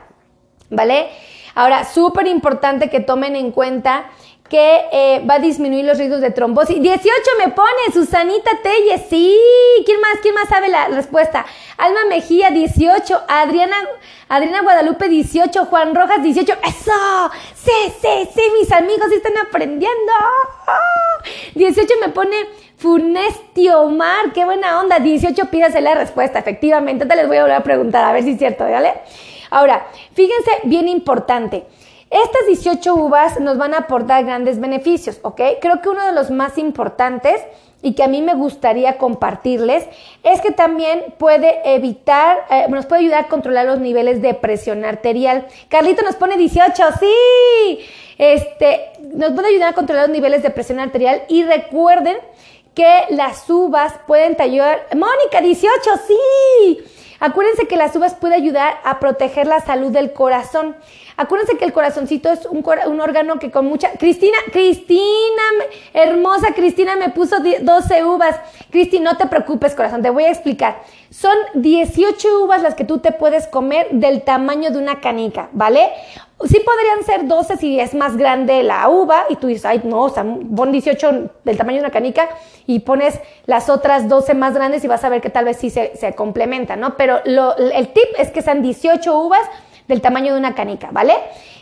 ¿Vale? 0.70 1.08
Ahora, 1.54 1.84
súper 1.84 2.28
importante 2.28 2.88
que 2.88 3.00
tomen 3.00 3.36
en 3.36 3.50
cuenta 3.50 4.06
que 4.48 4.84
eh, 4.92 5.22
va 5.28 5.34
a 5.34 5.38
disminuir 5.38 5.84
los 5.84 5.98
riesgos 5.98 6.20
de 6.20 6.30
trombosis. 6.30 6.80
18 6.80 7.10
me 7.44 7.52
pone, 7.52 7.92
Susanita 7.92 8.50
Telle, 8.62 8.98
sí. 9.08 9.36
¿Quién 9.84 10.00
más? 10.00 10.18
¿Quién 10.22 10.34
más 10.34 10.48
sabe 10.48 10.68
la 10.68 10.88
respuesta? 10.88 11.44
Alma 11.76 12.00
Mejía, 12.08 12.50
18. 12.50 13.22
Adriana, 13.28 13.76
Adriana 14.28 14.62
Guadalupe, 14.62 15.08
18. 15.08 15.66
Juan 15.66 15.94
Rojas, 15.94 16.22
18. 16.22 16.52
¡Eso! 16.62 17.30
Sí, 17.54 17.92
sí, 18.00 18.28
sí, 18.34 18.42
mis 18.58 18.70
amigos 18.72 19.10
están 19.12 19.36
aprendiendo. 19.38 20.12
18 21.54 21.94
me 22.00 22.10
pone 22.10 22.36
Funestio 22.76 23.80
Omar, 23.80 24.32
qué 24.32 24.44
buena 24.44 24.80
onda. 24.80 24.98
18 25.00 25.46
pídase 25.46 25.80
la 25.80 25.94
respuesta, 25.94 26.38
efectivamente. 26.38 27.06
Te 27.06 27.16
les 27.16 27.26
voy 27.26 27.38
a 27.38 27.42
volver 27.42 27.56
a 27.56 27.62
preguntar, 27.62 28.04
a 28.04 28.12
ver 28.12 28.22
si 28.22 28.32
es 28.32 28.38
cierto, 28.38 28.64
¿vale? 28.64 28.94
Ahora, 29.50 29.86
fíjense, 30.14 30.50
bien 30.64 30.88
importante. 30.88 31.64
Estas 32.24 32.46
18 32.46 32.94
uvas 32.94 33.40
nos 33.40 33.58
van 33.58 33.74
a 33.74 33.78
aportar 33.78 34.24
grandes 34.24 34.58
beneficios, 34.58 35.18
¿ok? 35.20 35.38
Creo 35.60 35.82
que 35.82 35.90
uno 35.90 36.06
de 36.06 36.12
los 36.12 36.30
más 36.30 36.56
importantes 36.56 37.42
y 37.82 37.92
que 37.92 38.02
a 38.02 38.08
mí 38.08 38.22
me 38.22 38.34
gustaría 38.34 38.96
compartirles 38.96 39.86
es 40.22 40.40
que 40.40 40.50
también 40.50 41.14
puede 41.18 41.60
evitar, 41.74 42.38
eh, 42.48 42.66
nos 42.70 42.86
puede 42.86 43.02
ayudar 43.02 43.24
a 43.24 43.28
controlar 43.28 43.66
los 43.66 43.80
niveles 43.80 44.22
de 44.22 44.32
presión 44.32 44.86
arterial. 44.86 45.46
Carlito 45.68 46.02
nos 46.02 46.16
pone 46.16 46.38
18, 46.38 46.84
sí, 46.98 47.80
este, 48.16 48.92
nos 49.12 49.32
puede 49.32 49.48
ayudar 49.48 49.72
a 49.72 49.74
controlar 49.74 50.08
los 50.08 50.14
niveles 50.14 50.42
de 50.42 50.48
presión 50.48 50.80
arterial 50.80 51.22
y 51.28 51.44
recuerden 51.44 52.16
que 52.74 53.04
las 53.10 53.48
uvas 53.50 53.92
pueden 54.06 54.40
ayudar, 54.40 54.86
Mónica 54.94 55.42
18, 55.42 55.70
sí, 56.06 56.78
acuérdense 57.20 57.68
que 57.68 57.76
las 57.76 57.94
uvas 57.94 58.14
pueden 58.14 58.40
ayudar 58.40 58.80
a 58.84 59.00
proteger 59.00 59.46
la 59.46 59.60
salud 59.60 59.90
del 59.90 60.14
corazón. 60.14 60.76
Acuérdense 61.18 61.56
que 61.56 61.64
el 61.64 61.72
corazoncito 61.72 62.30
es 62.30 62.44
un, 62.44 62.64
un 62.86 63.00
órgano 63.00 63.38
que 63.38 63.50
con 63.50 63.66
mucha... 63.66 63.92
Cristina, 63.92 64.36
Cristina, 64.52 65.42
hermosa 65.94 66.48
Cristina 66.54 66.96
me 66.96 67.08
puso 67.08 67.36
12 67.40 68.04
uvas. 68.04 68.36
Cristi, 68.70 69.00
no 69.00 69.16
te 69.16 69.26
preocupes, 69.26 69.74
corazón, 69.74 70.02
te 70.02 70.10
voy 70.10 70.24
a 70.24 70.30
explicar. 70.30 70.82
Son 71.10 71.34
18 71.54 72.44
uvas 72.44 72.62
las 72.62 72.74
que 72.74 72.84
tú 72.84 72.98
te 72.98 73.12
puedes 73.12 73.46
comer 73.46 73.88
del 73.92 74.22
tamaño 74.22 74.70
de 74.70 74.78
una 74.78 75.00
canica, 75.00 75.48
¿vale? 75.52 75.88
Sí 76.44 76.60
podrían 76.60 77.02
ser 77.04 77.26
12 77.26 77.56
si 77.56 77.80
es 77.80 77.94
más 77.94 78.18
grande 78.18 78.62
la 78.62 78.86
uva 78.90 79.24
y 79.30 79.36
tú 79.36 79.46
dices, 79.46 79.64
ay, 79.64 79.80
no, 79.84 80.02
o 80.02 80.10
sea, 80.10 80.22
pon 80.22 80.70
18 80.70 81.30
del 81.44 81.56
tamaño 81.56 81.76
de 81.76 81.84
una 81.84 81.90
canica 81.90 82.28
y 82.66 82.80
pones 82.80 83.18
las 83.46 83.70
otras 83.70 84.06
12 84.10 84.34
más 84.34 84.52
grandes 84.52 84.84
y 84.84 84.88
vas 84.88 85.02
a 85.04 85.08
ver 85.08 85.22
que 85.22 85.30
tal 85.30 85.46
vez 85.46 85.56
sí 85.56 85.70
se, 85.70 85.96
se 85.96 86.14
complementan, 86.14 86.80
¿no? 86.80 86.98
Pero 86.98 87.20
lo, 87.24 87.56
el 87.56 87.88
tip 87.88 88.04
es 88.18 88.30
que 88.30 88.42
sean 88.42 88.60
18 88.60 89.18
uvas 89.18 89.48
del 89.88 90.00
tamaño 90.00 90.32
de 90.32 90.38
una 90.38 90.54
canica, 90.54 90.88
¿vale? 90.92 91.14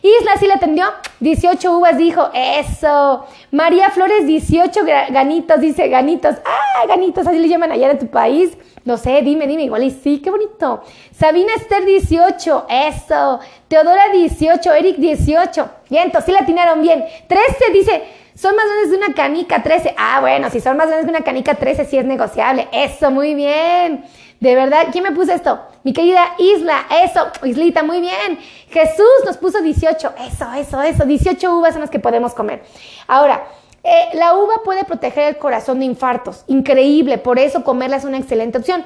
Isla 0.02 0.36
sí 0.38 0.46
la 0.46 0.54
atendió, 0.54 0.86
18 1.20 1.78
uvas 1.78 1.96
dijo, 1.96 2.30
eso. 2.34 3.26
María 3.50 3.90
Flores, 3.90 4.26
18 4.26 4.80
ganitos, 5.10 5.60
dice, 5.60 5.88
ganitos, 5.88 6.36
ah, 6.44 6.86
ganitos, 6.86 7.26
así 7.26 7.38
le 7.38 7.48
llaman 7.48 7.72
allá 7.72 7.90
en 7.90 7.98
tu 7.98 8.08
país. 8.08 8.56
No 8.84 8.98
sé, 8.98 9.22
dime, 9.22 9.46
dime, 9.46 9.64
igual 9.64 9.82
y 9.82 9.90
sí, 9.90 10.20
qué 10.22 10.30
bonito. 10.30 10.82
Sabina 11.10 11.54
Esther, 11.54 11.86
18, 11.86 12.66
eso. 12.68 13.40
Teodora, 13.66 14.10
18, 14.12 14.72
Eric, 14.74 14.96
18. 14.96 15.70
Bien, 15.88 16.12
sí 16.24 16.32
la 16.32 16.40
atinaron 16.40 16.82
bien. 16.82 17.02
13 17.26 17.72
dice, 17.72 18.02
son 18.34 18.54
más 18.54 18.66
grandes 18.66 18.90
de 18.90 18.96
una 18.98 19.14
canica, 19.14 19.62
13. 19.62 19.94
Ah, 19.96 20.20
bueno, 20.20 20.50
si 20.50 20.60
son 20.60 20.76
más 20.76 20.88
grandes 20.88 21.06
de 21.06 21.12
una 21.12 21.24
canica, 21.24 21.54
13 21.54 21.86
sí 21.86 21.96
es 21.96 22.04
negociable. 22.04 22.68
Eso, 22.72 23.10
muy 23.10 23.34
bien. 23.34 24.04
De 24.40 24.54
verdad, 24.54 24.88
¿quién 24.92 25.04
me 25.04 25.12
puso 25.12 25.32
esto? 25.32 25.60
Mi 25.84 25.92
querida 25.92 26.34
Isla, 26.38 26.86
eso, 27.04 27.26
Islita, 27.44 27.82
muy 27.82 28.00
bien. 28.00 28.38
Jesús 28.70 29.04
nos 29.26 29.36
puso 29.36 29.60
18, 29.60 30.14
eso, 30.26 30.52
eso, 30.54 30.82
eso, 30.82 31.04
18 31.04 31.58
uvas 31.58 31.74
son 31.74 31.82
las 31.82 31.90
que 31.90 31.98
podemos 31.98 32.32
comer. 32.32 32.62
Ahora, 33.06 33.44
eh, 33.82 34.08
la 34.14 34.34
uva 34.34 34.62
puede 34.64 34.84
proteger 34.84 35.28
el 35.28 35.36
corazón 35.36 35.80
de 35.80 35.84
infartos, 35.84 36.44
increíble, 36.46 37.18
por 37.18 37.38
eso 37.38 37.62
comerla 37.64 37.98
es 37.98 38.04
una 38.04 38.16
excelente 38.16 38.56
opción. 38.56 38.82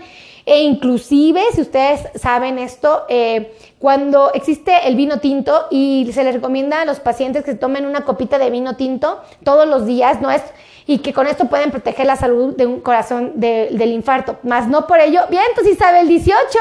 E 0.50 0.62
inclusive, 0.62 1.42
si 1.52 1.60
ustedes 1.60 2.08
saben 2.14 2.58
esto, 2.58 3.04
eh, 3.10 3.52
cuando 3.78 4.32
existe 4.32 4.88
el 4.88 4.96
vino 4.96 5.20
tinto 5.20 5.66
y 5.70 6.08
se 6.14 6.24
les 6.24 6.32
recomienda 6.32 6.80
a 6.80 6.84
los 6.86 7.00
pacientes 7.00 7.44
que 7.44 7.50
se 7.50 7.58
tomen 7.58 7.84
una 7.84 8.06
copita 8.06 8.38
de 8.38 8.48
vino 8.48 8.74
tinto 8.74 9.20
todos 9.44 9.68
los 9.68 9.84
días, 9.84 10.22
no 10.22 10.30
es 10.30 10.40
y 10.86 11.00
que 11.00 11.12
con 11.12 11.26
esto 11.26 11.50
pueden 11.50 11.70
proteger 11.70 12.06
la 12.06 12.16
salud 12.16 12.56
de 12.56 12.64
un 12.64 12.80
corazón 12.80 13.32
del 13.34 13.92
infarto. 13.92 14.38
Más 14.42 14.66
no 14.68 14.86
por 14.86 15.00
ello, 15.00 15.20
bien, 15.28 15.44
tú 15.54 15.60
sí 15.62 15.74
sabe 15.74 16.00
el 16.00 16.08
18. 16.08 16.58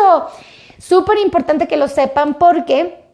Súper 0.80 1.20
importante 1.20 1.66
que 1.66 1.78
lo 1.78 1.88
sepan 1.88 2.34
porque 2.34 3.07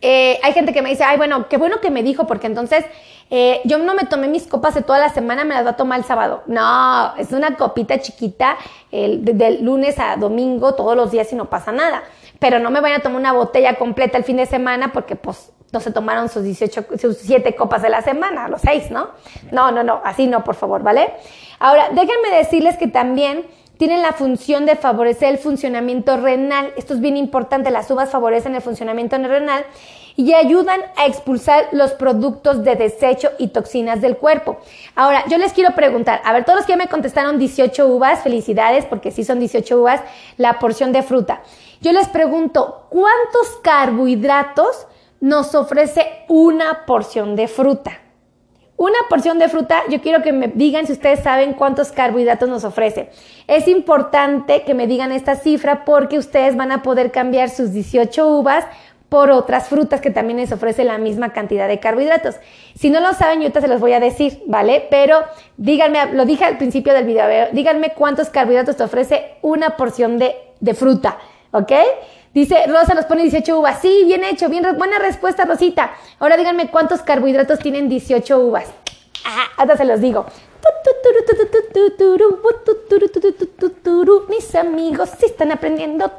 eh, 0.00 0.38
hay 0.42 0.52
gente 0.52 0.72
que 0.72 0.82
me 0.82 0.90
dice, 0.90 1.04
ay, 1.04 1.16
bueno, 1.16 1.48
qué 1.48 1.56
bueno 1.56 1.80
que 1.80 1.90
me 1.90 2.02
dijo, 2.02 2.26
porque 2.26 2.46
entonces 2.46 2.84
eh, 3.30 3.60
yo 3.64 3.78
no 3.78 3.94
me 3.94 4.04
tomé 4.04 4.28
mis 4.28 4.46
copas 4.46 4.74
de 4.74 4.82
toda 4.82 4.98
la 4.98 5.08
semana, 5.08 5.44
me 5.44 5.54
las 5.54 5.64
va 5.64 5.70
a 5.70 5.76
tomar 5.76 5.98
el 5.98 6.04
sábado. 6.04 6.42
No, 6.46 7.14
es 7.16 7.32
una 7.32 7.56
copita 7.56 7.98
chiquita 7.98 8.56
el, 8.92 9.24
del 9.24 9.64
lunes 9.64 9.98
a 9.98 10.16
domingo, 10.16 10.74
todos 10.74 10.96
los 10.96 11.10
días 11.10 11.32
y 11.32 11.36
no 11.36 11.50
pasa 11.50 11.72
nada. 11.72 12.04
Pero 12.38 12.58
no 12.58 12.70
me 12.70 12.80
vayan 12.80 13.00
a 13.00 13.02
tomar 13.02 13.20
una 13.20 13.32
botella 13.32 13.74
completa 13.74 14.18
el 14.18 14.24
fin 14.24 14.36
de 14.36 14.46
semana 14.46 14.92
porque 14.92 15.16
pues 15.16 15.52
no 15.72 15.80
se 15.80 15.90
tomaron 15.90 16.28
sus 16.28 16.44
18, 16.44 16.86
sus 16.98 17.16
7 17.18 17.56
copas 17.56 17.82
de 17.82 17.88
la 17.88 18.02
semana, 18.02 18.48
los 18.48 18.60
6, 18.60 18.90
¿no? 18.90 19.08
No, 19.50 19.72
no, 19.72 19.82
no, 19.82 20.00
así 20.04 20.26
no, 20.26 20.44
por 20.44 20.54
favor, 20.54 20.82
¿vale? 20.82 21.12
Ahora, 21.58 21.88
déjenme 21.88 22.30
decirles 22.30 22.76
que 22.76 22.86
también 22.86 23.44
tienen 23.78 24.02
la 24.02 24.12
función 24.12 24.66
de 24.66 24.76
favorecer 24.76 25.28
el 25.28 25.38
funcionamiento 25.38 26.16
renal. 26.16 26.72
Esto 26.76 26.94
es 26.94 27.00
bien 27.00 27.16
importante, 27.16 27.70
las 27.70 27.90
uvas 27.90 28.10
favorecen 28.10 28.54
el 28.54 28.62
funcionamiento 28.62 29.18
renal 29.18 29.64
y 30.16 30.32
ayudan 30.32 30.80
a 30.96 31.06
expulsar 31.06 31.68
los 31.72 31.92
productos 31.92 32.64
de 32.64 32.74
desecho 32.74 33.30
y 33.38 33.48
toxinas 33.48 34.00
del 34.00 34.16
cuerpo. 34.16 34.58
Ahora, 34.94 35.24
yo 35.28 35.38
les 35.38 35.52
quiero 35.52 35.74
preguntar, 35.74 36.22
a 36.24 36.32
ver, 36.32 36.44
todos 36.44 36.60
los 36.60 36.66
que 36.66 36.76
me 36.76 36.88
contestaron 36.88 37.38
18 37.38 37.86
uvas, 37.86 38.22
felicidades, 38.22 38.86
porque 38.86 39.10
sí 39.10 39.24
son 39.24 39.38
18 39.40 39.78
uvas 39.78 40.00
la 40.38 40.58
porción 40.58 40.92
de 40.92 41.02
fruta. 41.02 41.42
Yo 41.82 41.92
les 41.92 42.08
pregunto, 42.08 42.86
¿cuántos 42.88 43.58
carbohidratos 43.62 44.86
nos 45.20 45.54
ofrece 45.54 46.24
una 46.28 46.84
porción 46.86 47.36
de 47.36 47.48
fruta. 47.48 48.05
Una 48.76 48.98
porción 49.08 49.38
de 49.38 49.48
fruta, 49.48 49.82
yo 49.88 50.02
quiero 50.02 50.22
que 50.22 50.32
me 50.32 50.48
digan 50.48 50.86
si 50.86 50.92
ustedes 50.92 51.20
saben 51.20 51.54
cuántos 51.54 51.92
carbohidratos 51.92 52.48
nos 52.48 52.64
ofrece. 52.64 53.08
Es 53.46 53.68
importante 53.68 54.64
que 54.64 54.74
me 54.74 54.86
digan 54.86 55.12
esta 55.12 55.34
cifra 55.34 55.86
porque 55.86 56.18
ustedes 56.18 56.56
van 56.56 56.72
a 56.72 56.82
poder 56.82 57.10
cambiar 57.10 57.48
sus 57.48 57.72
18 57.72 58.28
uvas 58.28 58.66
por 59.08 59.30
otras 59.30 59.68
frutas 59.68 60.00
que 60.00 60.10
también 60.10 60.38
les 60.38 60.52
ofrece 60.52 60.84
la 60.84 60.98
misma 60.98 61.32
cantidad 61.32 61.68
de 61.68 61.80
carbohidratos. 61.80 62.34
Si 62.74 62.90
no 62.90 63.00
lo 63.00 63.14
saben, 63.14 63.38
yo 63.38 63.44
ahorita 63.44 63.62
se 63.62 63.68
los 63.68 63.80
voy 63.80 63.94
a 63.94 64.00
decir, 64.00 64.42
¿vale? 64.46 64.86
Pero 64.90 65.20
díganme, 65.56 66.12
lo 66.12 66.26
dije 66.26 66.44
al 66.44 66.58
principio 66.58 66.92
del 66.92 67.06
video, 67.06 67.48
díganme 67.52 67.90
cuántos 67.90 68.28
carbohidratos 68.28 68.76
te 68.76 68.82
ofrece 68.82 69.36
una 69.40 69.76
porción 69.76 70.18
de, 70.18 70.36
de 70.60 70.74
fruta, 70.74 71.18
¿ok? 71.52 71.72
Dice, 72.36 72.66
Rosa 72.66 72.92
nos 72.92 73.06
pone 73.06 73.22
18 73.22 73.58
uvas. 73.58 73.78
Sí, 73.80 74.02
bien 74.04 74.22
hecho, 74.22 74.50
bien, 74.50 74.62
buena 74.76 74.98
respuesta, 74.98 75.46
Rosita. 75.46 75.92
Ahora 76.18 76.36
díganme 76.36 76.70
cuántos 76.70 77.00
carbohidratos 77.00 77.60
tienen 77.60 77.88
18 77.88 78.38
uvas. 78.38 78.66
Ah, 79.24 79.46
hasta 79.56 79.78
se 79.78 79.86
los 79.86 80.02
digo. 80.02 80.26
Mis 84.28 84.54
amigos 84.54 85.10
sí 85.18 85.24
están 85.24 85.50
aprendiendo. 85.50 86.12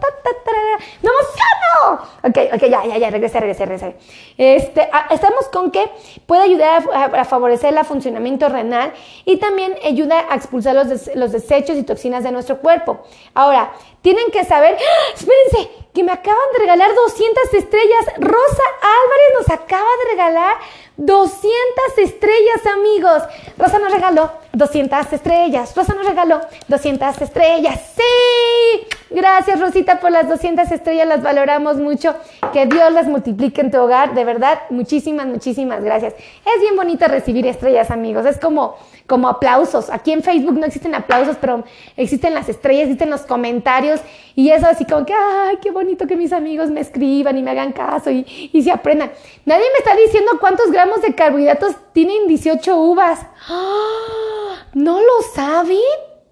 ¡Me 1.03 1.09
emociono! 1.09 2.07
Ok, 2.23 2.37
ok, 2.55 2.61
ya, 2.67 2.85
ya, 2.85 2.97
ya, 2.97 3.09
regresé, 3.11 3.39
regresé, 3.39 3.65
regresé. 3.67 3.95
Este, 4.39 4.89
estamos 5.11 5.47
con 5.49 5.69
que 5.69 5.87
puede 6.25 6.41
ayudar 6.41 6.83
a, 6.91 7.25
favorecer 7.25 7.77
el 7.77 7.85
funcionamiento 7.85 8.49
renal 8.49 8.91
y 9.23 9.37
también 9.37 9.75
ayuda 9.85 10.25
a 10.31 10.35
expulsar 10.35 10.73
los, 10.73 11.11
los 11.13 11.31
desechos 11.31 11.77
y 11.77 11.83
toxinas 11.83 12.23
de 12.23 12.31
nuestro 12.31 12.57
cuerpo. 12.57 13.03
Ahora, 13.35 13.71
tienen 14.07 14.31
que 14.31 14.45
saber, 14.45 14.77
espérense, 15.13 15.69
que 15.93 16.01
me 16.01 16.13
acaban 16.13 16.53
de 16.53 16.59
regalar 16.59 16.95
200 16.95 17.53
estrellas. 17.55 18.05
Rosa 18.15 18.63
Álvarez 18.81 19.33
nos 19.37 19.49
acaba 19.49 19.89
de 20.05 20.11
regalar 20.11 20.57
200 20.95 21.97
estrellas, 21.97 22.65
amigos. 22.67 23.23
Rosa 23.57 23.79
nos 23.79 23.91
regaló 23.91 24.31
200 24.57 25.13
estrellas. 25.13 25.75
Rosa 25.75 25.93
nos 25.93 26.07
regaló 26.07 26.41
200 26.67 27.21
estrellas. 27.21 27.93
Sí. 27.95 28.87
Gracias, 29.09 29.59
Rosita, 29.59 29.99
por 29.99 30.11
las 30.11 30.27
200 30.27 30.69
estrellas. 30.71 31.07
Las 31.07 31.21
valoramos 31.21 31.77
mucho. 31.77 32.15
Que 32.51 32.65
Dios 32.65 32.91
las 32.91 33.07
multiplique 33.07 33.61
en 33.61 33.71
tu 33.71 33.77
hogar. 33.77 34.13
De 34.15 34.25
verdad, 34.25 34.59
muchísimas, 34.69 35.27
muchísimas 35.27 35.83
gracias. 35.83 36.13
Es 36.13 36.61
bien 36.61 36.75
bonito 36.75 37.07
recibir 37.07 37.45
estrellas, 37.45 37.91
amigos. 37.91 38.25
Es 38.25 38.39
como, 38.39 38.75
como 39.05 39.29
aplausos. 39.29 39.89
Aquí 39.89 40.11
en 40.11 40.23
Facebook 40.23 40.57
no 40.57 40.65
existen 40.65 40.95
aplausos, 40.95 41.37
pero 41.39 41.63
existen 41.95 42.33
las 42.33 42.49
estrellas, 42.49 42.85
existen 42.85 43.09
los 43.09 43.21
comentarios. 43.21 44.01
Y 44.35 44.49
eso 44.49 44.67
así 44.67 44.85
como 44.85 45.05
que, 45.05 45.13
ay, 45.13 45.57
qué 45.61 45.71
bonito 45.71 46.05
que 46.05 46.15
mis 46.15 46.33
amigos 46.33 46.69
me 46.69 46.81
escriban 46.81 47.37
y 47.37 47.43
me 47.43 47.51
hagan 47.51 47.71
caso 47.71 48.11
y, 48.11 48.49
y 48.51 48.61
se 48.61 48.71
aprendan. 48.71 49.11
Nadie 49.45 49.65
me 49.71 49.79
está 49.79 49.95
diciendo 49.95 50.31
cuántos 50.39 50.71
gramos 50.71 51.01
de 51.01 51.15
carbohidratos 51.15 51.75
tienen 51.93 52.27
18 52.27 52.77
uvas. 52.77 53.25
¡Ah! 53.47 54.46
¿No 54.73 54.99
lo 54.99 55.21
saben? 55.33 55.77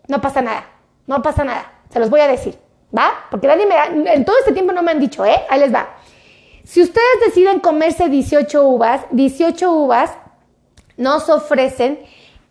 No 0.08 0.22
pasa 0.22 0.42
nada, 0.42 0.68
no 1.08 1.22
pasa 1.22 1.44
nada. 1.44 1.72
Se 1.90 2.00
los 2.00 2.10
voy 2.10 2.22
a 2.22 2.28
decir, 2.28 2.58
¿va? 2.96 3.12
Porque 3.32 3.48
nadie 3.48 3.66
me 3.66 4.14
en 4.14 4.26
todo 4.26 4.38
este 4.40 4.52
tiempo 4.52 4.72
no 4.74 4.84
me 4.84 4.92
han 4.92 5.00
dicho, 5.00 5.26
¿eh? 5.26 5.42
Ahí 5.50 5.60
les 5.60 5.74
va. 5.74 5.96
Si 6.64 6.82
ustedes 6.82 7.20
deciden 7.26 7.60
comerse 7.60 8.10
18 8.10 8.64
uvas, 8.64 9.06
18 9.12 9.72
uvas 9.72 10.12
nos 10.98 11.30
ofrecen 11.30 12.00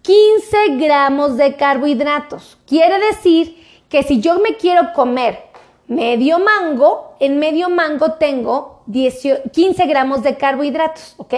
15 0.03 0.77
gramos 0.77 1.37
de 1.37 1.57
carbohidratos. 1.57 2.59
Quiere 2.67 2.99
decir 3.07 3.57
que 3.89 4.03
si 4.03 4.21
yo 4.21 4.39
me 4.39 4.57
quiero 4.57 4.93
comer 4.93 5.45
medio 5.87 6.39
mango, 6.39 7.17
en 7.21 7.39
medio 7.39 7.71
mango 7.71 8.13
tengo 8.13 8.83
15 8.91 9.87
gramos 9.87 10.23
de 10.23 10.37
carbohidratos, 10.37 11.15
¿ok? 11.17 11.35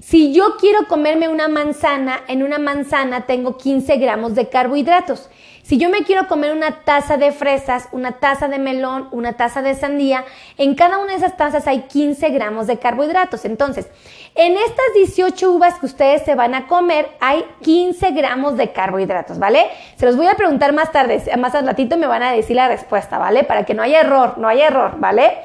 Si 0.00 0.32
yo 0.32 0.56
quiero 0.58 0.86
comerme 0.86 1.28
una 1.28 1.48
manzana, 1.48 2.20
en 2.28 2.42
una 2.42 2.58
manzana 2.58 3.26
tengo 3.26 3.56
15 3.56 3.96
gramos 3.96 4.34
de 4.34 4.48
carbohidratos. 4.48 5.28
Si 5.68 5.76
yo 5.76 5.90
me 5.90 6.04
quiero 6.04 6.28
comer 6.28 6.52
una 6.52 6.82
taza 6.84 7.18
de 7.18 7.30
fresas, 7.30 7.88
una 7.92 8.12
taza 8.12 8.48
de 8.48 8.58
melón, 8.58 9.08
una 9.10 9.34
taza 9.34 9.60
de 9.60 9.74
sandía, 9.74 10.24
en 10.56 10.74
cada 10.74 10.96
una 10.96 11.10
de 11.10 11.18
esas 11.18 11.36
tazas 11.36 11.66
hay 11.66 11.82
15 11.82 12.30
gramos 12.30 12.66
de 12.66 12.78
carbohidratos. 12.78 13.44
Entonces, 13.44 13.86
en 14.34 14.56
estas 14.56 14.86
18 14.94 15.50
uvas 15.50 15.78
que 15.78 15.84
ustedes 15.84 16.22
se 16.22 16.34
van 16.34 16.54
a 16.54 16.66
comer, 16.68 17.10
hay 17.20 17.44
15 17.62 18.12
gramos 18.12 18.56
de 18.56 18.72
carbohidratos, 18.72 19.38
¿vale? 19.38 19.66
Se 19.96 20.06
los 20.06 20.16
voy 20.16 20.28
a 20.28 20.36
preguntar 20.36 20.72
más 20.72 20.90
tarde, 20.90 21.22
más 21.36 21.54
al 21.54 21.66
ratito 21.66 21.98
me 21.98 22.06
van 22.06 22.22
a 22.22 22.32
decir 22.32 22.56
la 22.56 22.68
respuesta, 22.68 23.18
¿vale? 23.18 23.44
Para 23.44 23.64
que 23.64 23.74
no 23.74 23.82
haya 23.82 24.00
error, 24.00 24.38
no 24.38 24.48
haya 24.48 24.68
error, 24.68 24.94
¿vale? 24.98 25.38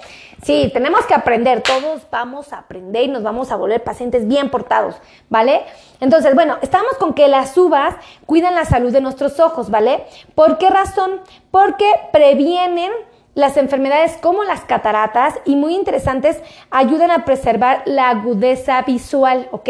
Sí, 0.44 0.70
tenemos 0.74 1.06
que 1.06 1.14
aprender, 1.14 1.62
todos 1.62 2.02
vamos 2.12 2.52
a 2.52 2.60
aprender 2.60 3.04
y 3.04 3.08
nos 3.08 3.24
vamos 3.24 3.52
a 3.52 3.56
volver 3.56 3.84
pacientes 3.84 4.28
bien 4.28 4.50
portados, 4.50 4.96
¿vale? 5.30 5.62
Entonces, 6.02 6.36
bueno, 6.36 6.58
estamos 6.62 6.94
con 7.00 7.14
que 7.14 7.28
las 7.30 7.58
uvas 7.58 7.96
cuidan 8.26 8.56
la 8.56 8.66
salud 8.66 8.92
de 8.92 9.00
nuestros 9.00 9.40
ojos, 9.40 9.70
¿vale? 9.70 10.04
¿Por 10.36 10.58
qué 10.58 10.70
razón? 10.70 11.22
Porque 11.50 11.90
previenen 12.12 12.92
las 13.36 13.58
enfermedades 13.58 14.18
como 14.22 14.44
las 14.44 14.62
cataratas 14.62 15.36
y 15.46 15.56
muy 15.56 15.76
interesantes 15.76 16.40
ayudan 16.70 17.10
a 17.10 17.26
preservar 17.26 17.82
la 17.86 18.10
agudeza 18.10 18.82
visual, 18.84 19.48
¿ok? 19.52 19.70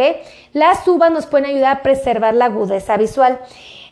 Las 0.54 0.88
uvas 0.88 1.12
nos 1.12 1.28
pueden 1.28 1.46
ayudar 1.46 1.78
a 1.78 1.82
preservar 1.82 2.34
la 2.34 2.46
agudeza 2.46 2.98
visual. 2.98 3.40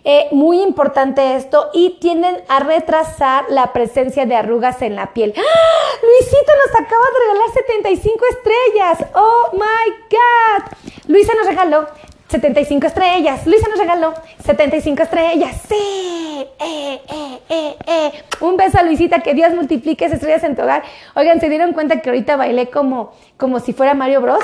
Eh, 0.04 0.28
muy 0.32 0.62
importante 0.62 1.36
esto 1.36 1.70
y 1.74 2.00
tienden 2.00 2.44
a 2.48 2.60
retrasar 2.60 3.46
la 3.50 3.72
presencia 3.72 4.26
de 4.26 4.36
arrugas 4.36 4.82
en 4.82 4.96
la 4.96 5.14
piel. 5.14 5.34
¡Ah! 5.38 5.90
Luisito 6.02 6.52
nos 6.66 6.82
acaba 6.82 7.06
de 7.06 7.28
regalar 7.28 7.54
75 7.54 8.26
estrellas. 8.32 9.10
Oh 9.14 9.50
my 9.54 9.94
God. 10.10 10.72
Luisa 11.08 11.34
nos 11.36 11.46
regaló 11.46 11.88
75 12.32 12.88
estrellas. 12.88 13.46
Luisa 13.46 13.68
nos 13.70 13.80
regaló 13.80 14.14
75 14.46 15.04
estrellas. 15.04 15.56
Sí. 15.68 16.48
Eh, 16.60 17.02
eh, 17.10 17.40
eh, 17.50 17.76
eh. 17.86 18.12
Un 18.40 18.58
beso 18.58 18.80
a 18.80 18.84
Luisita, 18.84 19.20
que 19.20 19.34
Dios 19.34 19.54
multiplique 19.54 20.06
esas 20.06 20.18
estrellas 20.18 20.44
en 20.44 20.56
tu 20.56 20.64
hogar. 20.64 20.84
Oigan, 21.16 21.40
¿se 21.40 21.50
dieron 21.50 21.74
cuenta 21.74 22.02
que 22.02 22.10
ahorita 22.10 22.38
bailé 22.38 22.70
como, 22.70 23.14
como 23.38 23.60
si 23.60 23.74
fuera 23.74 23.94
Mario 23.94 24.22
Bros? 24.22 24.40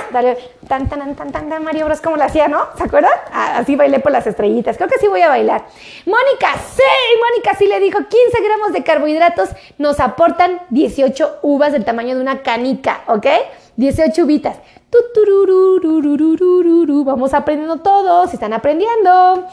Tan, 0.67 0.89
tan, 0.89 1.15
tan, 1.15 1.31
tan, 1.31 1.49
tan, 1.49 1.63
Mario 1.63 1.85
Bros, 1.85 2.01
como 2.01 2.17
lo 2.17 2.23
hacía, 2.23 2.47
¿no? 2.47 2.59
¿Se 2.77 2.83
acuerdan? 2.83 3.11
Ah, 3.31 3.57
así 3.57 3.75
bailé 3.75 3.99
por 3.99 4.11
las 4.11 4.27
estrellitas. 4.27 4.77
Creo 4.77 4.89
que 4.89 4.99
sí 4.99 5.07
voy 5.07 5.21
a 5.21 5.29
bailar. 5.29 5.65
Mónica, 6.05 6.55
sí. 6.75 6.83
Mónica 7.29 7.55
sí 7.57 7.65
le 7.65 7.79
dijo 7.79 7.97
15 7.97 8.43
gramos 8.43 8.73
de 8.73 8.83
carbohidratos 8.83 9.49
nos 9.77 9.99
aportan 9.99 10.59
18 10.69 11.39
uvas 11.41 11.71
del 11.71 11.85
tamaño 11.85 12.15
de 12.15 12.21
una 12.21 12.41
canica, 12.41 13.01
¿ok? 13.07 13.27
18 13.77 14.23
uvitas. 14.23 14.57
Vamos 17.05 17.33
aprendiendo 17.33 17.77
todos, 17.77 18.33
están 18.33 18.53
aprendiendo. 18.53 19.45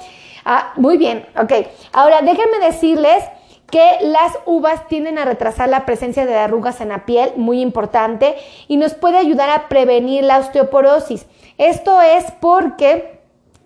Ah, 0.45 0.73
muy 0.77 0.97
bien, 0.97 1.27
ok. 1.41 1.53
Ahora 1.93 2.23
déjenme 2.23 2.59
decirles 2.59 3.25
que 3.71 3.99
las 4.03 4.33
uvas 4.47 4.87
tienden 4.89 5.19
a 5.19 5.25
retrasar 5.25 5.69
la 5.69 5.87
presencia 5.87 6.27
de 6.27 6.37
arrugas 6.37 6.81
en 6.81 6.91
la 6.91 7.07
piel, 7.07 7.33
muy 7.37 7.61
importante, 7.61 8.37
y 8.69 8.77
nos 8.77 8.95
puede 8.95 9.19
ayudar 9.19 9.51
a 9.51 9.69
prevenir 9.69 10.25
la 10.25 10.39
osteoporosis. 10.39 11.27
Esto 11.59 12.01
es 12.01 12.25
porque 12.41 13.15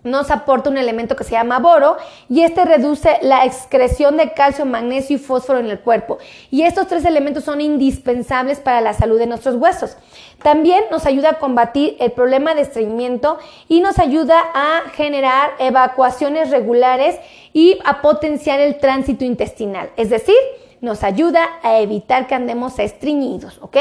nos 0.03 0.31
aporta 0.31 0.69
un 0.69 0.77
elemento 0.77 1.15
que 1.15 1.23
se 1.23 1.31
llama 1.31 1.59
boro 1.59 1.97
y 2.29 2.41
este 2.41 2.63
reduce 2.63 3.17
la 3.21 3.45
excreción 3.45 4.17
de 4.17 4.31
calcio, 4.31 4.65
magnesio 4.65 5.17
y 5.17 5.19
fósforo 5.19 5.59
en 5.59 5.69
el 5.69 5.79
cuerpo. 5.79 6.19
Y 6.49 6.63
estos 6.63 6.87
tres 6.87 7.03
elementos 7.05 7.43
son 7.43 7.59
indispensables 7.61 8.59
para 8.59 8.81
la 8.81 8.93
salud 8.93 9.19
de 9.19 9.27
nuestros 9.27 9.55
huesos. 9.55 9.97
También 10.43 10.85
nos 10.89 11.05
ayuda 11.05 11.31
a 11.31 11.39
combatir 11.39 11.97
el 11.99 12.11
problema 12.11 12.55
de 12.55 12.61
estreñimiento 12.61 13.39
y 13.67 13.81
nos 13.81 13.99
ayuda 13.99 14.39
a 14.53 14.89
generar 14.93 15.51
evacuaciones 15.59 16.49
regulares 16.49 17.17
y 17.51 17.77
a 17.83 18.01
potenciar 18.01 18.59
el 18.59 18.77
tránsito 18.77 19.25
intestinal. 19.25 19.89
Es 19.97 20.09
decir, 20.09 20.35
nos 20.81 21.03
ayuda 21.03 21.45
a 21.61 21.79
evitar 21.79 22.27
que 22.27 22.35
andemos 22.35 22.79
estreñidos, 22.79 23.59
¿ok? 23.61 23.77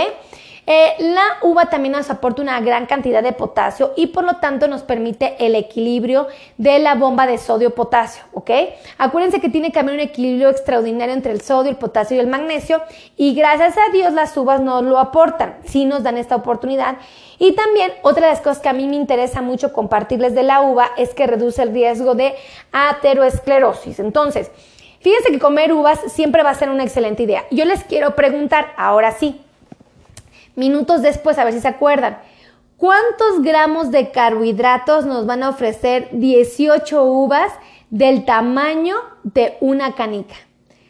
Eh, 0.70 0.96
la 0.98 1.38
uva 1.40 1.70
también 1.70 1.92
nos 1.92 2.10
aporta 2.10 2.42
una 2.42 2.60
gran 2.60 2.84
cantidad 2.84 3.22
de 3.22 3.32
potasio 3.32 3.94
y 3.96 4.08
por 4.08 4.24
lo 4.24 4.34
tanto 4.34 4.68
nos 4.68 4.82
permite 4.82 5.34
el 5.38 5.54
equilibrio 5.54 6.26
de 6.58 6.78
la 6.78 6.94
bomba 6.94 7.26
de 7.26 7.38
sodio-potasio, 7.38 8.24
¿ok? 8.34 8.50
Acuérdense 8.98 9.40
que 9.40 9.48
tiene 9.48 9.72
que 9.72 9.78
haber 9.78 9.94
un 9.94 10.00
equilibrio 10.00 10.50
extraordinario 10.50 11.14
entre 11.14 11.32
el 11.32 11.40
sodio, 11.40 11.70
el 11.70 11.78
potasio 11.78 12.18
y 12.18 12.20
el 12.20 12.26
magnesio 12.26 12.82
y 13.16 13.32
gracias 13.32 13.78
a 13.78 13.90
Dios 13.92 14.12
las 14.12 14.36
uvas 14.36 14.60
nos 14.60 14.84
lo 14.84 14.98
aportan, 14.98 15.56
sí 15.64 15.86
nos 15.86 16.02
dan 16.02 16.18
esta 16.18 16.36
oportunidad. 16.36 16.98
Y 17.38 17.52
también 17.52 17.90
otra 18.02 18.26
de 18.26 18.32
las 18.34 18.42
cosas 18.42 18.58
que 18.58 18.68
a 18.68 18.74
mí 18.74 18.86
me 18.88 18.96
interesa 18.96 19.40
mucho 19.40 19.72
compartirles 19.72 20.34
de 20.34 20.42
la 20.42 20.60
uva 20.60 20.90
es 20.98 21.14
que 21.14 21.26
reduce 21.26 21.62
el 21.62 21.72
riesgo 21.72 22.14
de 22.14 22.34
ateroesclerosis. 22.72 24.00
Entonces, 24.00 24.50
fíjense 25.00 25.30
que 25.30 25.38
comer 25.38 25.72
uvas 25.72 25.98
siempre 26.08 26.42
va 26.42 26.50
a 26.50 26.54
ser 26.54 26.68
una 26.68 26.84
excelente 26.84 27.22
idea. 27.22 27.46
Yo 27.50 27.64
les 27.64 27.84
quiero 27.84 28.14
preguntar, 28.14 28.74
ahora 28.76 29.12
sí, 29.12 29.40
minutos 30.58 31.00
después, 31.00 31.38
a 31.38 31.44
ver 31.44 31.54
si 31.54 31.60
se 31.60 31.68
acuerdan. 31.68 32.18
¿Cuántos 32.76 33.42
gramos 33.42 33.90
de 33.90 34.10
carbohidratos 34.10 35.06
nos 35.06 35.26
van 35.26 35.42
a 35.42 35.48
ofrecer 35.48 36.08
18 36.12 37.02
uvas 37.04 37.52
del 37.90 38.24
tamaño 38.24 38.96
de 39.24 39.56
una 39.60 39.94
canica? 39.94 40.34